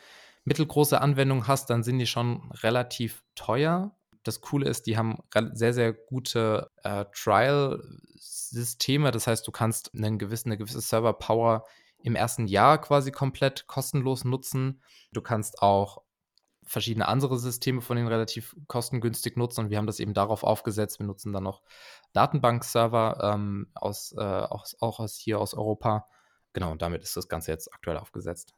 [0.45, 3.95] mittelgroße Anwendung hast, dann sind die schon relativ teuer.
[4.23, 5.17] Das Coole ist, die haben
[5.53, 9.11] sehr, sehr gute äh, Trial-Systeme.
[9.11, 11.65] Das heißt, du kannst einen gewissen, eine gewisse Server-Power
[12.03, 14.81] im ersten Jahr quasi komplett kostenlos nutzen.
[15.11, 16.02] Du kannst auch
[16.65, 20.99] verschiedene andere Systeme von denen relativ kostengünstig nutzen und wir haben das eben darauf aufgesetzt.
[20.99, 21.61] Wir nutzen dann noch
[22.13, 26.07] Datenbank-Server ähm, aus, äh, aus, auch aus hier aus Europa.
[26.53, 28.53] Genau, und damit ist das Ganze jetzt aktuell aufgesetzt.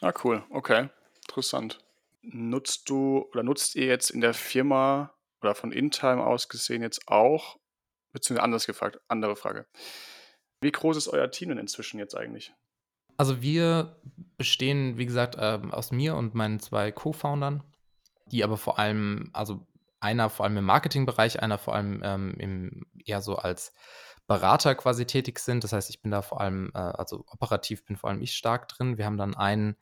[0.00, 0.44] Ah, cool.
[0.50, 0.88] Okay.
[1.22, 1.78] Interessant.
[2.22, 7.08] Nutzt du oder nutzt ihr jetzt in der Firma oder von InTime aus gesehen jetzt
[7.08, 7.58] auch,
[8.12, 9.66] beziehungsweise anders gefragt, andere Frage.
[10.60, 12.54] Wie groß ist euer Team denn inzwischen jetzt eigentlich?
[13.16, 13.96] Also wir
[14.36, 17.62] bestehen, wie gesagt, ähm, aus mir und meinen zwei Co-Foundern,
[18.26, 19.66] die aber vor allem, also
[20.00, 23.72] einer vor allem im Marketingbereich, einer vor allem ähm, im, eher so als
[24.26, 25.64] Berater quasi tätig sind.
[25.64, 28.68] Das heißt, ich bin da vor allem, äh, also operativ bin vor allem ich stark
[28.68, 28.98] drin.
[28.98, 29.76] Wir haben dann einen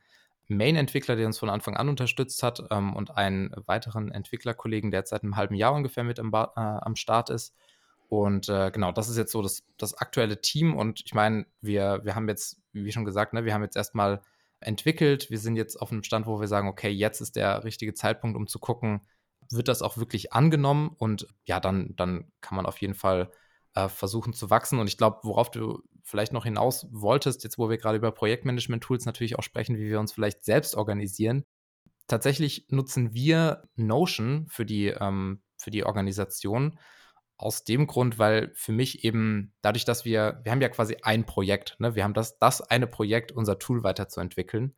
[0.48, 5.10] Main-Entwickler, der uns von Anfang an unterstützt hat ähm, und einen weiteren Entwicklerkollegen, der jetzt
[5.10, 7.54] seit einem halben Jahr ungefähr mit am, äh, am Start ist.
[8.12, 10.76] Und äh, genau, das ist jetzt so das, das aktuelle Team.
[10.76, 14.20] Und ich meine, wir, wir haben jetzt, wie schon gesagt, ne, wir haben jetzt erstmal
[14.60, 15.30] entwickelt.
[15.30, 18.36] Wir sind jetzt auf einem Stand, wo wir sagen, okay, jetzt ist der richtige Zeitpunkt,
[18.36, 19.00] um zu gucken,
[19.50, 20.94] wird das auch wirklich angenommen?
[20.98, 23.30] Und ja, dann, dann kann man auf jeden Fall
[23.74, 24.78] äh, versuchen zu wachsen.
[24.78, 29.06] Und ich glaube, worauf du vielleicht noch hinaus wolltest, jetzt wo wir gerade über Projektmanagement-Tools
[29.06, 31.46] natürlich auch sprechen, wie wir uns vielleicht selbst organisieren.
[32.08, 36.78] Tatsächlich nutzen wir Notion für die, ähm, für die Organisation
[37.42, 41.26] aus dem Grund, weil für mich eben dadurch, dass wir, wir haben ja quasi ein
[41.26, 41.94] Projekt, ne?
[41.94, 44.74] wir haben das, das eine Projekt, unser Tool weiterzuentwickeln.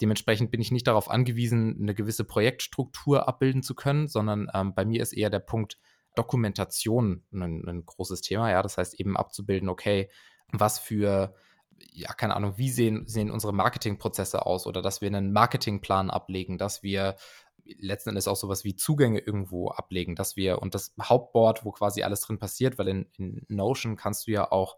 [0.00, 4.84] Dementsprechend bin ich nicht darauf angewiesen, eine gewisse Projektstruktur abbilden zu können, sondern ähm, bei
[4.84, 5.78] mir ist eher der Punkt
[6.14, 8.50] Dokumentation ein, ein großes Thema.
[8.50, 10.10] Ja, das heißt eben abzubilden, okay,
[10.52, 11.34] was für
[11.92, 16.58] ja, keine Ahnung, wie sehen, sehen unsere Marketingprozesse aus oder dass wir einen Marketingplan ablegen,
[16.58, 17.16] dass wir
[17.64, 22.02] letzten Endes auch sowas wie Zugänge irgendwo ablegen, dass wir und das Hauptboard, wo quasi
[22.02, 24.76] alles drin passiert, weil in, in Notion kannst du ja auch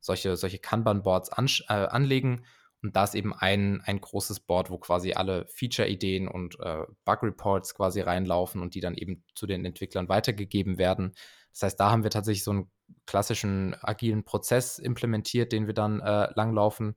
[0.00, 2.44] solche, solche Kanban-Boards an, äh, anlegen
[2.82, 7.74] und da ist eben ein, ein großes Board, wo quasi alle Feature-Ideen und äh, Bug-Reports
[7.74, 11.12] quasi reinlaufen und die dann eben zu den Entwicklern weitergegeben werden.
[11.52, 12.70] Das heißt, da haben wir tatsächlich so einen
[13.06, 16.94] klassischen agilen Prozess implementiert, den wir dann äh, langlaufen.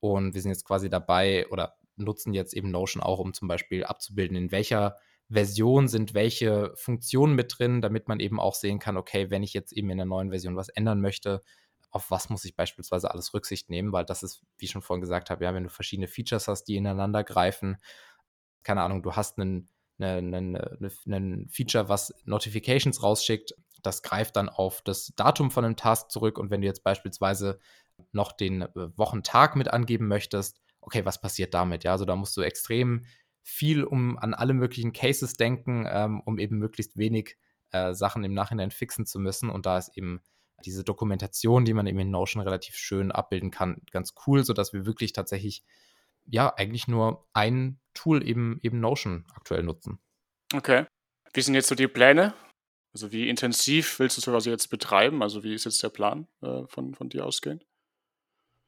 [0.00, 3.84] Und wir sind jetzt quasi dabei oder nutzen jetzt eben Notion auch, um zum Beispiel
[3.84, 4.96] abzubilden, in welcher
[5.28, 9.54] Version sind welche Funktionen mit drin, damit man eben auch sehen kann, okay, wenn ich
[9.54, 11.42] jetzt eben in der neuen Version was ändern möchte,
[11.90, 15.02] auf was muss ich beispielsweise alles Rücksicht nehmen, weil das ist, wie ich schon vorhin
[15.02, 17.76] gesagt habe, ja, wenn du verschiedene Features hast, die ineinander greifen,
[18.62, 24.48] keine Ahnung, du hast einen, einen, einen, einen Feature, was Notifications rausschickt, das greift dann
[24.48, 26.38] auf das Datum von einem Task zurück.
[26.38, 27.58] Und wenn du jetzt beispielsweise
[28.12, 28.62] noch den
[28.96, 31.84] Wochentag mit angeben möchtest, okay, was passiert damit?
[31.84, 33.06] Ja, also da musst du extrem
[33.42, 37.36] viel um an alle möglichen Cases denken, ähm, um eben möglichst wenig
[37.70, 39.50] äh, Sachen im Nachhinein fixen zu müssen.
[39.50, 40.20] Und da ist eben
[40.64, 44.86] diese Dokumentation, die man eben in Notion relativ schön abbilden kann, ganz cool, sodass wir
[44.86, 45.64] wirklich tatsächlich
[46.24, 49.98] ja eigentlich nur ein Tool eben eben Notion aktuell nutzen.
[50.54, 50.86] Okay.
[51.34, 52.34] Wie sind jetzt so die Pläne?
[52.92, 55.22] Also wie intensiv willst du es quasi jetzt betreiben?
[55.22, 57.64] Also wie ist jetzt der Plan äh, von, von dir ausgehend?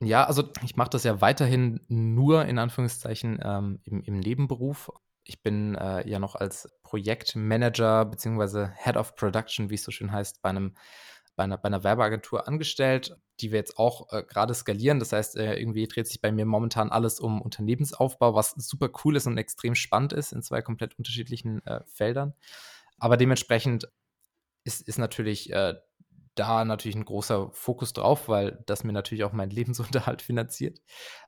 [0.00, 4.90] Ja, also ich mache das ja weiterhin nur in Anführungszeichen ähm, im, im Nebenberuf.
[5.24, 8.68] Ich bin äh, ja noch als Projektmanager bzw.
[8.76, 10.74] Head of Production, wie es so schön heißt, bei einem
[11.36, 14.98] bei einer, bei einer Werbeagentur angestellt, die wir jetzt auch äh, gerade skalieren.
[14.98, 19.16] Das heißt, äh, irgendwie dreht sich bei mir momentan alles um Unternehmensaufbau, was super cool
[19.16, 22.34] ist und extrem spannend ist in zwei komplett unterschiedlichen äh, Feldern.
[22.98, 23.88] Aber dementsprechend
[24.64, 25.74] ist, ist natürlich äh,
[26.34, 30.80] da natürlich ein großer Fokus drauf, weil das mir natürlich auch meinen Lebensunterhalt finanziert.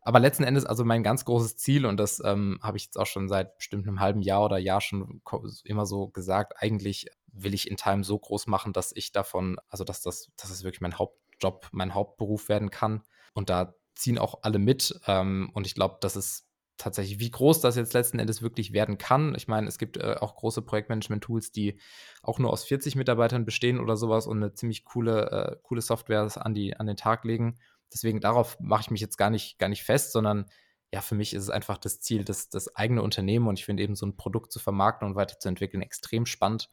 [0.03, 3.07] Aber letzten Endes, also mein ganz großes Ziel, und das ähm, habe ich jetzt auch
[3.07, 5.21] schon seit bestimmt einem halben Jahr oder Jahr schon
[5.65, 9.85] immer so gesagt, eigentlich will ich in Time so groß machen, dass ich davon, also
[9.85, 13.03] dass das, dass es wirklich mein Hauptjob, mein Hauptberuf werden kann.
[13.35, 14.99] Und da ziehen auch alle mit.
[15.07, 16.46] Ähm, und ich glaube, das ist
[16.77, 19.35] tatsächlich, wie groß das jetzt letzten Endes wirklich werden kann.
[19.35, 21.79] Ich meine, es gibt äh, auch große Projektmanagement-Tools, die
[22.23, 26.29] auch nur aus 40 Mitarbeitern bestehen oder sowas und eine ziemlich coole, äh, coole Software
[26.37, 27.59] an, die, an den Tag legen.
[27.93, 30.47] Deswegen darauf mache ich mich jetzt gar nicht, gar nicht fest, sondern
[30.93, 33.83] ja, für mich ist es einfach das Ziel, das, das eigene Unternehmen und ich finde
[33.83, 36.71] eben so ein Produkt zu vermarkten und weiterzuentwickeln extrem spannend.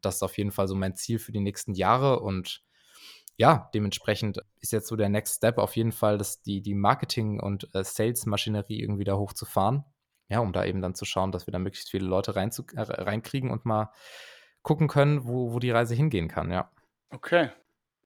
[0.00, 2.62] Das ist auf jeden Fall so mein Ziel für die nächsten Jahre und
[3.38, 7.40] ja, dementsprechend ist jetzt so der Next Step auf jeden Fall, dass die, die Marketing-
[7.40, 9.84] und äh, Sales-Maschinerie irgendwie da hochzufahren.
[10.28, 12.64] ja, um da eben dann zu schauen, dass wir da möglichst viele Leute rein zu,
[12.74, 13.92] äh, reinkriegen und mal
[14.62, 16.70] gucken können, wo, wo die Reise hingehen kann, ja.
[17.10, 17.50] Okay.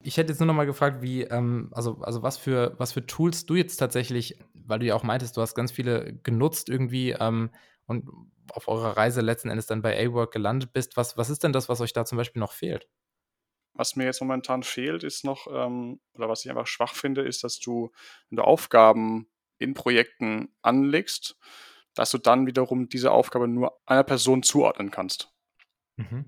[0.03, 3.05] Ich hätte jetzt nur noch mal gefragt, wie, ähm, also, also was für, was für
[3.05, 7.11] Tools du jetzt tatsächlich, weil du ja auch meintest, du hast ganz viele genutzt irgendwie
[7.11, 7.51] ähm,
[7.87, 8.09] und
[8.51, 10.97] auf eurer Reise letzten Endes dann bei A-Work gelandet bist.
[10.97, 12.87] Was, was ist denn das, was euch da zum Beispiel noch fehlt?
[13.73, 17.43] Was mir jetzt momentan fehlt, ist noch, ähm, oder was ich einfach schwach finde, ist,
[17.43, 17.91] dass du,
[18.29, 21.37] wenn du Aufgaben in Projekten anlegst,
[21.95, 25.31] dass du dann wiederum diese Aufgabe nur einer Person zuordnen kannst.
[25.95, 26.25] Mhm.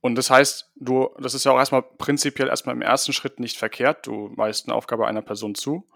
[0.00, 3.58] Und das heißt, du, das ist ja auch erstmal prinzipiell erstmal im ersten Schritt nicht
[3.58, 4.06] verkehrt.
[4.06, 5.86] Du weist eine Aufgabe einer Person zu.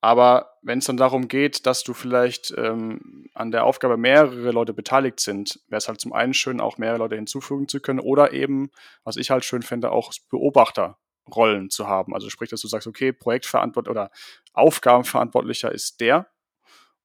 [0.00, 4.72] Aber wenn es dann darum geht, dass du vielleicht ähm, an der Aufgabe mehrere Leute
[4.72, 8.32] beteiligt sind, wäre es halt zum einen schön, auch mehrere Leute hinzufügen zu können oder
[8.32, 8.70] eben,
[9.02, 12.14] was ich halt schön finde, auch Beobachterrollen zu haben.
[12.14, 14.10] Also sprich, dass du sagst, okay, Projektverantwortlicher oder
[14.52, 16.28] Aufgabenverantwortlicher ist der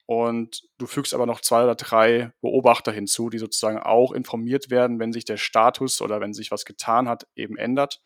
[0.06, 5.00] und du fügst aber noch zwei oder drei Beobachter hinzu, die sozusagen auch informiert werden,
[5.00, 8.02] wenn sich der Status oder wenn sich was getan hat, eben ändert.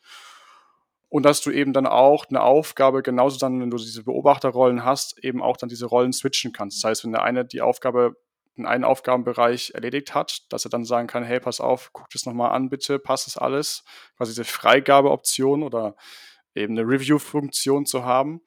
[1.10, 5.22] Und dass du eben dann auch eine Aufgabe, genauso dann, wenn du diese Beobachterrollen hast,
[5.24, 6.82] eben auch dann diese Rollen switchen kannst.
[6.82, 8.16] Das heißt, wenn der eine die Aufgabe
[8.56, 12.26] in einen Aufgabenbereich erledigt hat, dass er dann sagen kann, hey, pass auf, guck das
[12.26, 13.84] nochmal an, bitte, passt das alles?
[14.16, 15.94] Quasi diese Freigabeoption oder
[16.54, 18.42] eben eine Review-Funktion zu haben.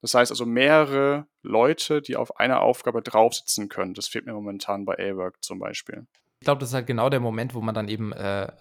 [0.00, 3.94] Das heißt also mehrere Leute, die auf einer Aufgabe draufsitzen können.
[3.94, 6.06] Das fehlt mir momentan bei A-Work zum Beispiel.
[6.40, 8.52] Ich glaube, das ist halt genau der Moment, wo man dann eben äh,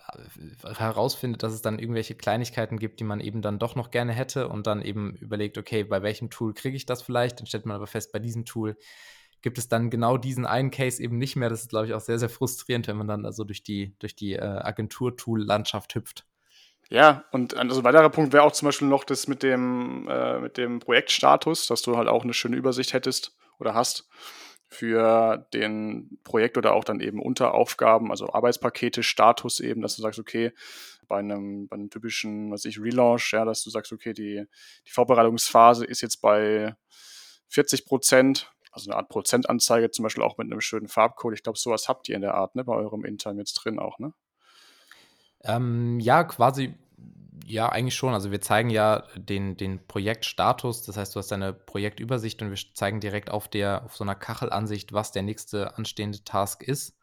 [0.63, 4.47] herausfindet, dass es dann irgendwelche Kleinigkeiten gibt, die man eben dann doch noch gerne hätte
[4.47, 7.39] und dann eben überlegt, okay, bei welchem Tool kriege ich das vielleicht?
[7.39, 8.77] Dann stellt man aber fest, bei diesem Tool
[9.41, 11.49] gibt es dann genau diesen einen Case eben nicht mehr.
[11.49, 14.15] Das ist, glaube ich, auch sehr, sehr frustrierend, wenn man dann also durch die, durch
[14.15, 16.25] die äh, Agentur-Tool-Landschaft hüpft.
[16.89, 20.39] Ja, und also ein weiterer Punkt wäre auch zum Beispiel noch das mit dem, äh,
[20.39, 24.07] mit dem Projektstatus, dass du halt auch eine schöne Übersicht hättest oder hast
[24.75, 30.19] für den Projekt oder auch dann eben Unteraufgaben, also Arbeitspakete, Status eben, dass du sagst,
[30.19, 30.51] okay,
[31.07, 34.45] bei einem, bei einem typischen, was ich, Relaunch, ja, dass du sagst, okay, die,
[34.85, 36.75] die Vorbereitungsphase ist jetzt bei
[37.49, 41.35] 40 Prozent, also eine Art Prozentanzeige, zum Beispiel auch mit einem schönen Farbcode.
[41.35, 43.99] Ich glaube, sowas habt ihr in der Art, ne, bei eurem Intern jetzt drin auch,
[43.99, 44.13] ne?
[45.43, 46.73] Ähm, ja, quasi,
[47.45, 48.13] ja, eigentlich schon.
[48.13, 52.57] Also wir zeigen ja den, den Projektstatus, das heißt, du hast deine Projektübersicht und wir
[52.73, 56.97] zeigen direkt auf der, auf so einer Kachelansicht, was der nächste anstehende Task ist.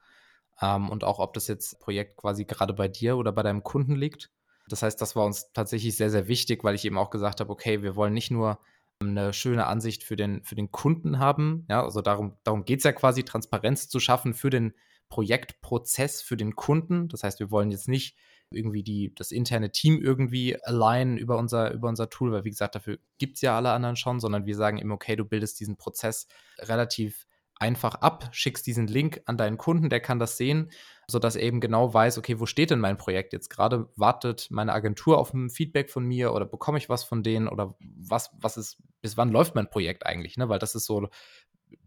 [0.61, 3.97] Ähm, und auch, ob das jetzt Projekt quasi gerade bei dir oder bei deinem Kunden
[3.97, 4.31] liegt.
[4.68, 7.51] Das heißt, das war uns tatsächlich sehr, sehr wichtig, weil ich eben auch gesagt habe,
[7.51, 8.59] okay, wir wollen nicht nur
[9.01, 11.66] eine schöne Ansicht für den, für den Kunden haben.
[11.68, 14.75] Ja, also darum, darum geht es ja quasi, Transparenz zu schaffen für den
[15.09, 17.09] Projektprozess, für den Kunden.
[17.09, 18.16] Das heißt, wir wollen jetzt nicht
[18.55, 22.75] irgendwie die, das interne Team irgendwie alignen über unser, über unser Tool, weil wie gesagt,
[22.75, 25.77] dafür gibt es ja alle anderen schon, sondern wir sagen immer, okay, du bildest diesen
[25.77, 26.27] Prozess
[26.59, 27.27] relativ
[27.59, 30.73] einfach ab, schickst diesen Link an deinen Kunden, der kann das sehen,
[31.07, 33.88] sodass er eben genau weiß, okay, wo steht denn mein Projekt jetzt gerade?
[33.95, 37.77] Wartet meine Agentur auf ein Feedback von mir oder bekomme ich was von denen oder
[37.79, 40.37] was, was ist, bis wann läuft mein Projekt eigentlich?
[40.37, 40.49] Ne?
[40.49, 41.09] Weil das ist so,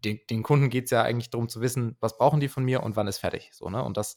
[0.04, 2.82] den, den Kunden geht es ja eigentlich darum zu wissen, was brauchen die von mir
[2.82, 3.50] und wann ist fertig.
[3.52, 3.84] So, ne?
[3.84, 4.16] Und das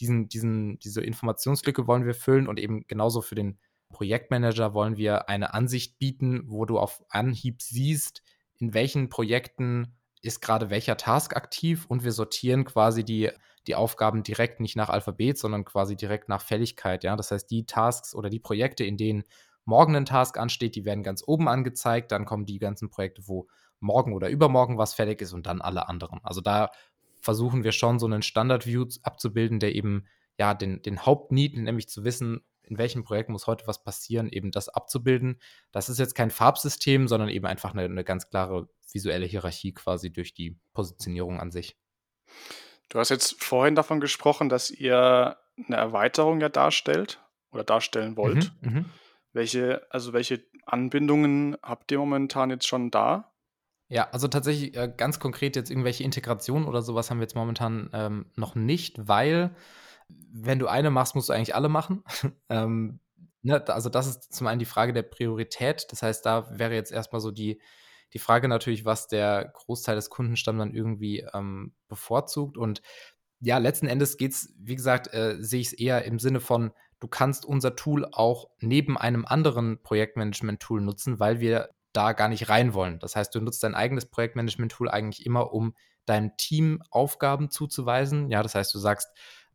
[0.00, 3.58] diesen, diesen, diese Informationslücke wollen wir füllen und eben genauso für den
[3.90, 8.22] Projektmanager wollen wir eine Ansicht bieten, wo du auf Anhieb siehst,
[8.58, 13.30] in welchen Projekten ist gerade welcher Task aktiv und wir sortieren quasi die,
[13.66, 17.04] die Aufgaben direkt nicht nach Alphabet, sondern quasi direkt nach Fälligkeit.
[17.04, 17.16] Ja?
[17.16, 19.24] Das heißt, die Tasks oder die Projekte, in denen
[19.64, 22.12] morgen ein Task ansteht, die werden ganz oben angezeigt.
[22.12, 23.48] Dann kommen die ganzen Projekte, wo
[23.80, 26.20] morgen oder übermorgen was fertig ist und dann alle anderen.
[26.22, 26.70] Also da
[27.22, 30.06] versuchen wir schon so einen Standard-View abzubilden, der eben
[30.38, 34.50] ja den, den Hauptneed, nämlich zu wissen, in welchem Projekt muss heute was passieren, eben
[34.50, 35.40] das abzubilden.
[35.72, 40.12] Das ist jetzt kein Farbsystem, sondern eben einfach eine, eine ganz klare visuelle Hierarchie quasi
[40.12, 41.76] durch die Positionierung an sich.
[42.88, 48.52] Du hast jetzt vorhin davon gesprochen, dass ihr eine Erweiterung ja darstellt oder darstellen wollt.
[48.60, 48.84] Mhm, mhm.
[49.32, 53.31] welche, also welche Anbindungen habt ihr momentan jetzt schon da?
[53.92, 57.90] Ja, also tatsächlich äh, ganz konkret jetzt irgendwelche Integrationen oder sowas haben wir jetzt momentan
[57.92, 59.54] ähm, noch nicht, weil
[60.08, 62.02] wenn du eine machst, musst du eigentlich alle machen.
[62.48, 63.00] ähm,
[63.42, 65.88] ne, also das ist zum einen die Frage der Priorität.
[65.90, 67.60] Das heißt, da wäre jetzt erstmal so die,
[68.14, 72.56] die Frage natürlich, was der Großteil des Kundenstamms dann irgendwie ähm, bevorzugt.
[72.56, 72.80] Und
[73.40, 76.72] ja, letzten Endes geht es, wie gesagt, äh, sehe ich es eher im Sinne von,
[76.98, 82.48] du kannst unser Tool auch neben einem anderen Projektmanagement-Tool nutzen, weil wir da gar nicht
[82.48, 82.98] rein wollen.
[82.98, 85.74] Das heißt, du nutzt dein eigenes Projektmanagement-Tool eigentlich immer, um
[86.06, 88.30] deinem Team Aufgaben zuzuweisen.
[88.30, 89.08] Ja, das heißt, du sagst,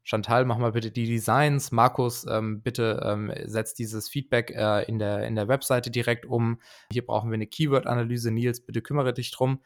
[0.03, 1.73] Chantal, mach mal bitte die Designs.
[1.73, 6.61] Markus, ähm, bitte ähm, setz dieses Feedback äh, in, der, in der Webseite direkt um.
[6.89, 8.31] Hier brauchen wir eine Keyword-Analyse.
[8.31, 9.59] Nils, bitte kümmere dich drum.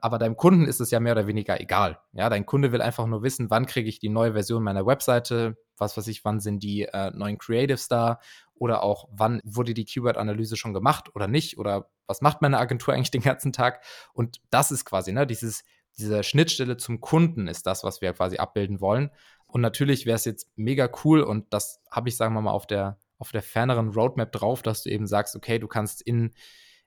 [0.00, 1.98] aber deinem Kunden ist es ja mehr oder weniger egal.
[2.12, 5.56] Ja, dein Kunde will einfach nur wissen, wann kriege ich die neue Version meiner Webseite,
[5.78, 8.20] was weiß ich, wann sind die äh, neuen Creatives da
[8.58, 12.94] oder auch wann wurde die Keyword-Analyse schon gemacht oder nicht oder was macht meine Agentur
[12.94, 13.82] eigentlich den ganzen Tag?
[14.12, 15.64] Und das ist quasi, ne, dieses,
[15.98, 19.10] diese Schnittstelle zum Kunden ist das, was wir quasi abbilden wollen.
[19.46, 22.66] Und natürlich wäre es jetzt mega cool und das habe ich, sagen wir mal, auf
[22.66, 26.32] der, auf der ferneren Roadmap drauf, dass du eben sagst, okay, du kannst in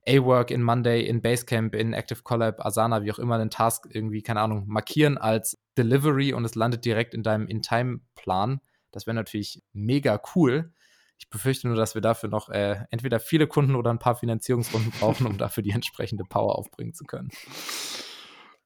[0.08, 4.22] A-Work, in Monday, in Basecamp, in Active Collab, Asana, wie auch immer, einen Task irgendwie,
[4.22, 8.62] keine Ahnung, markieren als Delivery und es landet direkt in deinem In-Time-Plan.
[8.92, 10.74] Das wäre natürlich mega cool.
[11.20, 14.92] Ich befürchte nur, dass wir dafür noch äh, entweder viele Kunden oder ein paar Finanzierungsrunden
[15.00, 17.30] brauchen, um dafür die entsprechende Power aufbringen zu können.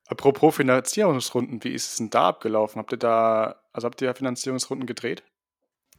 [0.08, 2.80] Apropos Finanzierungsrunden, wie ist es denn da abgelaufen?
[2.80, 5.24] Habt ihr da, also habt ihr Finanzierungsrunden gedreht?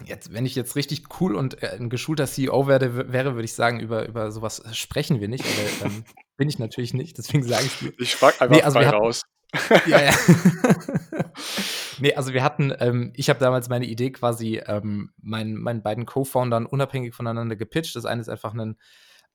[0.04, 3.54] Jetzt, wenn ich jetzt richtig cool und äh, ein geschulter CEO werde, wäre, würde ich
[3.54, 5.44] sagen, über, über sowas sprechen wir nicht.
[5.44, 6.04] Aber ähm,
[6.36, 7.92] bin ich natürlich nicht, deswegen sage ich es dir.
[7.98, 9.22] Ich frage einfach nee, also frei raus.
[9.86, 10.12] ja, ja.
[11.98, 16.06] nee, also wir hatten, ähm, ich habe damals meine Idee quasi ähm, meinen, meinen beiden
[16.06, 17.96] Co-Foundern unabhängig voneinander gepitcht.
[17.96, 18.76] Das eine ist einfach ein,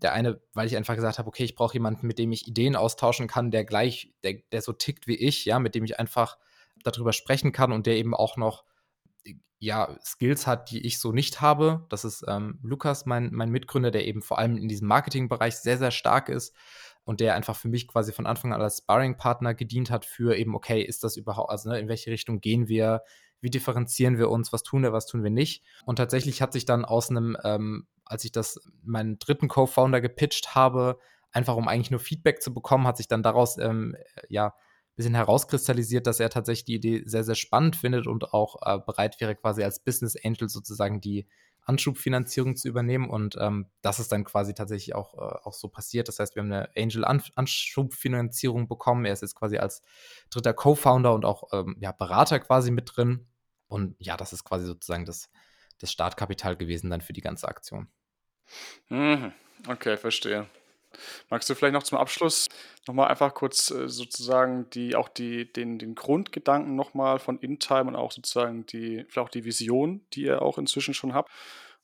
[0.02, 2.76] der eine, weil ich einfach gesagt habe, okay, ich brauche jemanden, mit dem ich Ideen
[2.76, 6.38] austauschen kann, der gleich, der, der so tickt wie ich, ja, mit dem ich einfach
[6.84, 8.64] darüber sprechen kann und der eben auch noch
[9.62, 11.86] ja, Skills hat, die ich so nicht habe.
[11.90, 15.78] Das ist ähm, Lukas, mein, mein Mitgründer, der eben vor allem in diesem Marketingbereich sehr,
[15.78, 16.56] sehr stark ist
[17.10, 20.54] und der einfach für mich quasi von Anfang an als Sparring-Partner gedient hat für eben,
[20.54, 23.02] okay, ist das überhaupt, also ne, in welche Richtung gehen wir,
[23.42, 25.64] wie differenzieren wir uns, was tun wir, was tun wir nicht.
[25.86, 30.54] Und tatsächlich hat sich dann aus einem, ähm, als ich das meinen dritten Co-Founder gepitcht
[30.54, 31.00] habe,
[31.32, 33.96] einfach um eigentlich nur Feedback zu bekommen, hat sich dann daraus ähm,
[34.30, 34.54] ja
[35.00, 39.20] bisschen herauskristallisiert, dass er tatsächlich die Idee sehr, sehr spannend findet und auch äh, bereit
[39.20, 41.26] wäre, quasi als Business Angel sozusagen die
[41.70, 43.10] Anschubfinanzierung zu übernehmen.
[43.10, 46.08] Und ähm, das ist dann quasi tatsächlich auch, äh, auch so passiert.
[46.08, 49.06] Das heißt, wir haben eine Angel-Anschubfinanzierung bekommen.
[49.06, 49.82] Er ist jetzt quasi als
[50.30, 53.28] dritter Co-Founder und auch ähm, ja, Berater quasi mit drin.
[53.68, 55.30] Und ja, das ist quasi sozusagen das,
[55.78, 57.88] das Startkapital gewesen dann für die ganze Aktion.
[58.90, 59.32] Mhm.
[59.68, 60.48] Okay, verstehe.
[61.30, 62.48] Magst du vielleicht noch zum Abschluss
[62.88, 67.96] nochmal einfach kurz äh, sozusagen die, auch die, den, den Grundgedanken nochmal von InTime und
[67.96, 71.30] auch sozusagen die, vielleicht auch die Vision, die ihr auch inzwischen schon habt,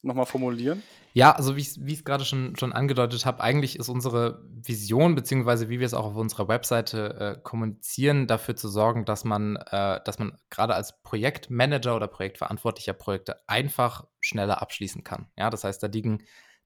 [0.06, 0.84] nochmal formulieren?
[1.14, 5.70] Ja, also wie ich es gerade schon, schon angedeutet habe, eigentlich ist unsere Vision, beziehungsweise
[5.70, 10.02] wie wir es auch auf unserer Webseite äh, kommunizieren, dafür zu sorgen, dass man, äh,
[10.04, 15.30] dass man gerade als Projektmanager oder Projektverantwortlicher Projekte einfach schneller abschließen kann.
[15.38, 16.24] Ja, das heißt, da liegen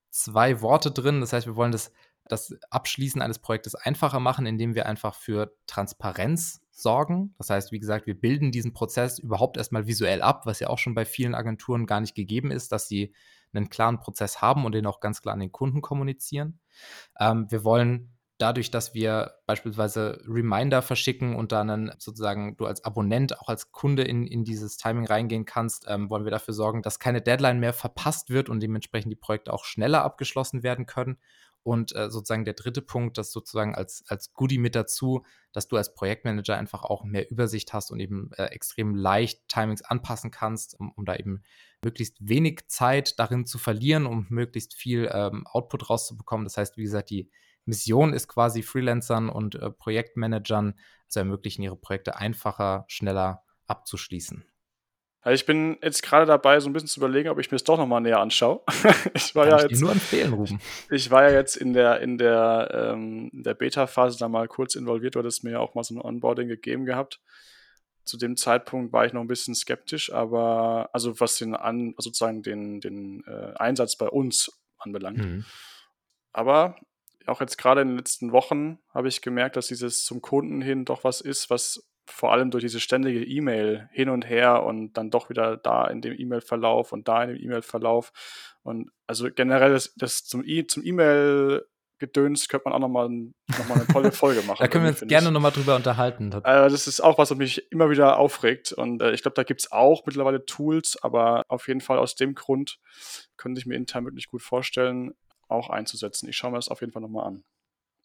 [0.10, 1.22] zwei Worte drin.
[1.22, 1.92] Das heißt, wir wollen das
[2.32, 7.36] das Abschließen eines Projektes einfacher machen, indem wir einfach für Transparenz sorgen.
[7.38, 10.78] Das heißt, wie gesagt, wir bilden diesen Prozess überhaupt erstmal visuell ab, was ja auch
[10.78, 13.14] schon bei vielen Agenturen gar nicht gegeben ist, dass sie
[13.54, 16.60] einen klaren Prozess haben und den auch ganz klar an den Kunden kommunizieren.
[17.20, 23.38] Ähm, wir wollen dadurch, dass wir beispielsweise Reminder verschicken und dann sozusagen du als Abonnent,
[23.40, 27.00] auch als Kunde in, in dieses Timing reingehen kannst, ähm, wollen wir dafür sorgen, dass
[27.00, 31.18] keine Deadline mehr verpasst wird und dementsprechend die Projekte auch schneller abgeschlossen werden können.
[31.64, 35.78] Und äh, sozusagen der dritte Punkt, das sozusagen als, als Goodie mit dazu, dass du
[35.78, 40.80] als Projektmanager einfach auch mehr Übersicht hast und eben äh, extrem leicht Timings anpassen kannst,
[40.80, 41.44] um, um, da eben
[41.84, 46.46] möglichst wenig Zeit darin zu verlieren, um möglichst viel ähm, Output rauszubekommen.
[46.46, 47.30] Das heißt, wie gesagt, die
[47.66, 50.76] Mission ist quasi Freelancern und äh, Projektmanagern
[51.08, 54.46] zu ermöglichen, ihre Projekte einfacher, schneller abzuschließen.
[55.22, 57.64] Also ich bin jetzt gerade dabei, so ein bisschen zu überlegen, ob ich mir es
[57.66, 58.62] doch nochmal näher anschaue.
[59.14, 60.62] ich war Kann ja ich jetzt nur empfehlen, Ruben.
[60.90, 65.16] Ich war ja jetzt in der in der ähm, der Beta-Phase da mal kurz involviert,
[65.16, 67.20] du hattest mir ja auch mal so ein Onboarding gegeben gehabt.
[68.06, 72.42] Zu dem Zeitpunkt war ich noch ein bisschen skeptisch, aber also was den an sozusagen
[72.42, 75.18] den den äh, Einsatz bei uns anbelangt.
[75.18, 75.46] Mhm.
[76.32, 76.78] Aber
[77.28, 80.86] auch jetzt gerade in den letzten Wochen habe ich gemerkt, dass dieses zum Kunden hin
[80.86, 85.12] doch was ist, was vor allem durch diese ständige E-Mail hin und her und dann
[85.12, 88.12] doch wieder da in dem E-Mail-Verlauf und da in dem E-Mail-Verlauf.
[88.64, 91.66] Und also generell das, das zum e-, E-Mail
[92.00, 94.58] Gedöns könnte man auch nochmal noch mal eine tolle Folge machen.
[94.60, 96.32] da können wir uns gerne nochmal drüber unterhalten.
[96.32, 98.72] Äh, das ist auch was, was mich immer wieder aufregt.
[98.72, 102.16] Und äh, ich glaube, da gibt es auch mittlerweile Tools, aber auf jeden Fall aus
[102.16, 102.80] dem Grund
[103.38, 105.14] könnte ich mir intern wirklich gut vorstellen,
[105.48, 106.30] auch einzusetzen.
[106.30, 107.44] Ich schaue mir das auf jeden Fall nochmal an.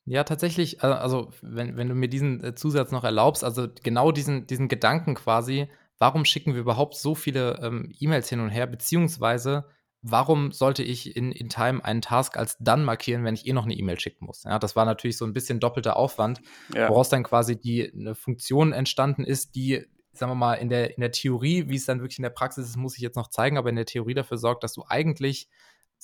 [0.06, 4.12] Ja, tatsächlich, äh, also wenn, wenn du mir diesen äh, Zusatz noch erlaubst, also genau
[4.12, 8.66] diesen, diesen Gedanken quasi, warum schicken wir überhaupt so viele ähm, E-Mails hin und her,
[8.66, 9.64] beziehungsweise
[10.02, 13.64] warum sollte ich in, in Time einen Task als dann markieren, wenn ich eh noch
[13.64, 14.44] eine E-Mail schicken muss?
[14.44, 16.42] Ja, das war natürlich so ein bisschen doppelter Aufwand,
[16.74, 16.90] ja.
[16.90, 21.00] woraus dann quasi die eine Funktion entstanden ist, die, sagen wir mal, in der, in
[21.00, 23.56] der Theorie, wie es dann wirklich in der Praxis ist, muss ich jetzt noch zeigen,
[23.56, 25.48] aber in der Theorie dafür sorgt, dass du eigentlich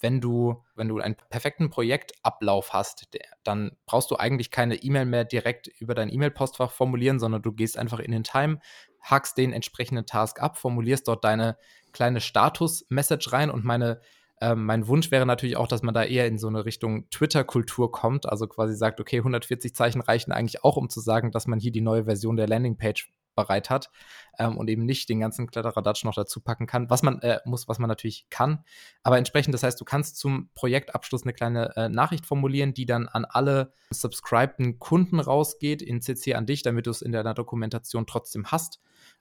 [0.01, 3.09] wenn du, wenn du einen perfekten Projektablauf hast,
[3.44, 7.78] dann brauchst du eigentlich keine E-Mail mehr direkt über dein E-Mail-Postfach formulieren, sondern du gehst
[7.78, 8.61] einfach in den Time,
[9.01, 11.57] hackst den entsprechenden Task ab, formulierst dort deine
[11.92, 14.01] kleine Status-Message rein und meine
[14.42, 17.92] ähm, mein Wunsch wäre natürlich auch, dass man da eher in so eine Richtung Twitter-Kultur
[17.92, 21.61] kommt, also quasi sagt, okay, 140 Zeichen reichen eigentlich auch, um zu sagen, dass man
[21.61, 23.90] hier die neue Version der Landingpage bereit hat
[24.38, 27.68] ähm, und eben nicht den ganzen Kletteradatsch noch dazu packen kann, was man äh, muss,
[27.68, 28.64] was man natürlich kann.
[29.02, 33.08] Aber entsprechend, das heißt, du kannst zum Projektabschluss eine kleine äh, Nachricht formulieren, die dann
[33.08, 38.06] an alle subscribeden Kunden rausgeht, in CC an dich, damit du es in deiner Dokumentation
[38.06, 38.80] trotzdem hast.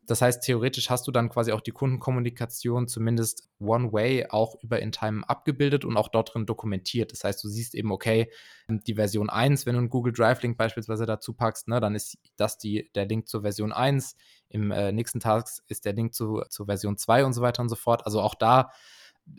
[0.10, 5.28] Das heißt, theoretisch hast du dann quasi auch die Kundenkommunikation zumindest One-Way auch über InTime
[5.30, 7.12] abgebildet und auch dort drin dokumentiert.
[7.12, 8.32] Das heißt, du siehst eben, okay,
[8.70, 12.58] die Version 1, wenn du einen Google Drive-Link beispielsweise dazu packst, ne, dann ist das
[12.58, 14.16] die, der Link zur Version 1.
[14.50, 17.70] Im äh, nächsten Tag ist der Link zu, zur Version 2 und so weiter und
[17.70, 18.06] so fort.
[18.08, 18.72] Also auch da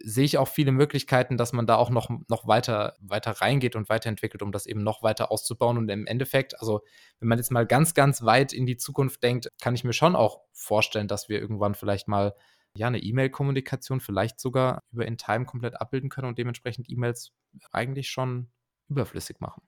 [0.03, 3.89] sehe ich auch viele Möglichkeiten, dass man da auch noch, noch weiter, weiter reingeht und
[3.89, 5.79] weiterentwickelt, um das eben noch weiter auszubauen.
[5.79, 6.83] Und im Endeffekt, also
[7.19, 10.17] wenn man jetzt mal ganz, ganz weit in die Zukunft denkt, kann ich mir schon
[10.17, 12.35] auch vorstellen, dass wir irgendwann vielleicht mal
[12.75, 17.33] ja, eine E-Mail-Kommunikation vielleicht sogar über InTime komplett abbilden können und dementsprechend E-Mails
[17.73, 18.51] eigentlich schon
[18.89, 19.63] überflüssig machen.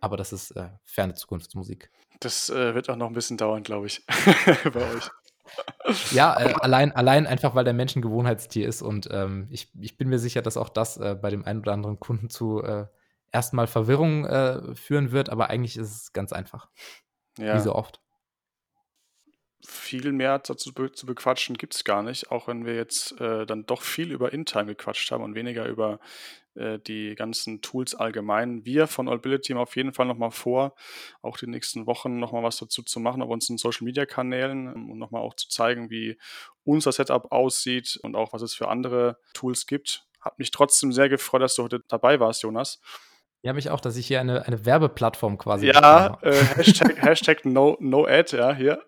[0.00, 1.90] Aber das ist äh, ferne Zukunftsmusik.
[2.20, 4.04] Das äh, wird auch noch ein bisschen dauern, glaube ich,
[4.72, 5.10] bei euch.
[6.10, 9.96] Ja, äh, allein, allein einfach, weil der Mensch ein Gewohnheitstier ist und ähm, ich, ich
[9.96, 12.86] bin mir sicher, dass auch das äh, bei dem einen oder anderen Kunden zu äh,
[13.32, 16.68] erstmal Verwirrung äh, führen wird, aber eigentlich ist es ganz einfach.
[17.38, 17.54] Ja.
[17.54, 18.00] Wie so oft.
[19.66, 23.44] Viel mehr dazu be zu bequatschen gibt es gar nicht, auch wenn wir jetzt äh,
[23.44, 25.98] dann doch viel über InTime gequatscht haben und weniger über
[26.58, 28.64] äh, die ganzen Tools allgemein.
[28.64, 30.74] Wir von Allbility haben auf jeden Fall nochmal vor,
[31.22, 34.98] auch die nächsten Wochen nochmal was dazu zu machen auf unseren Social Media Kanälen, um
[34.98, 36.18] nochmal auch zu zeigen, wie
[36.64, 40.06] unser Setup aussieht und auch was es für andere Tools gibt.
[40.20, 42.80] Hat mich trotzdem sehr gefreut, dass du heute dabei warst, Jonas.
[43.42, 47.76] Ja, mich auch, dass ich hier eine, eine Werbeplattform quasi Ja, äh, Hashtag, Hashtag no,
[47.80, 48.82] no Ad, ja, hier.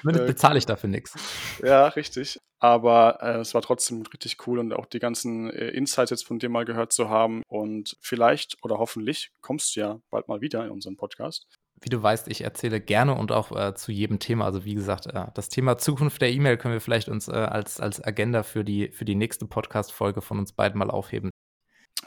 [0.00, 1.14] Zumindest äh, bezahle ich dafür nichts.
[1.62, 2.40] Ja, richtig.
[2.58, 6.38] Aber äh, es war trotzdem richtig cool und auch die ganzen äh, Insights jetzt von
[6.38, 7.42] dir mal gehört zu haben.
[7.46, 11.46] Und vielleicht oder hoffentlich kommst du ja bald mal wieder in unseren Podcast.
[11.82, 14.46] Wie du weißt, ich erzähle gerne und auch äh, zu jedem Thema.
[14.46, 17.78] Also wie gesagt, äh, das Thema Zukunft der E-Mail können wir vielleicht uns äh, als,
[17.78, 21.30] als Agenda für die, für die nächste Podcast-Folge von uns beiden mal aufheben.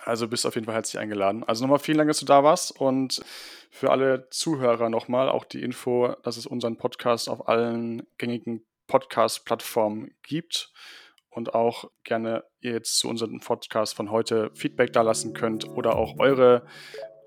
[0.07, 1.43] Also bist auf jeden Fall herzlich eingeladen.
[1.43, 3.21] Also nochmal vielen Dank, dass du da warst und
[3.69, 10.15] für alle Zuhörer nochmal auch die Info, dass es unseren Podcast auf allen gängigen Podcast-Plattformen
[10.23, 10.71] gibt
[11.29, 15.97] und auch gerne ihr jetzt zu unserem Podcast von heute Feedback da lassen könnt oder
[15.97, 16.65] auch eure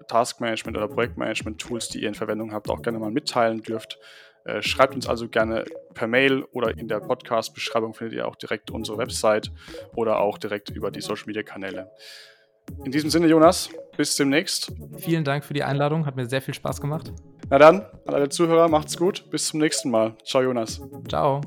[0.09, 3.99] Taskmanagement oder Projektmanagement-Tools, die ihr in Verwendung habt, auch gerne mal mitteilen dürft.
[4.47, 8.71] Äh, schreibt uns also gerne per Mail oder in der Podcast-Beschreibung findet ihr auch direkt
[8.71, 9.53] unsere Website
[9.95, 11.91] oder auch direkt über die Social-Media-Kanäle.
[12.85, 14.73] In diesem Sinne, Jonas, bis demnächst.
[14.99, 17.13] Vielen Dank für die Einladung, hat mir sehr viel Spaß gemacht.
[17.49, 20.15] Na dann, an alle Zuhörer, macht's gut, bis zum nächsten Mal.
[20.25, 20.81] Ciao, Jonas.
[21.09, 21.41] Ciao.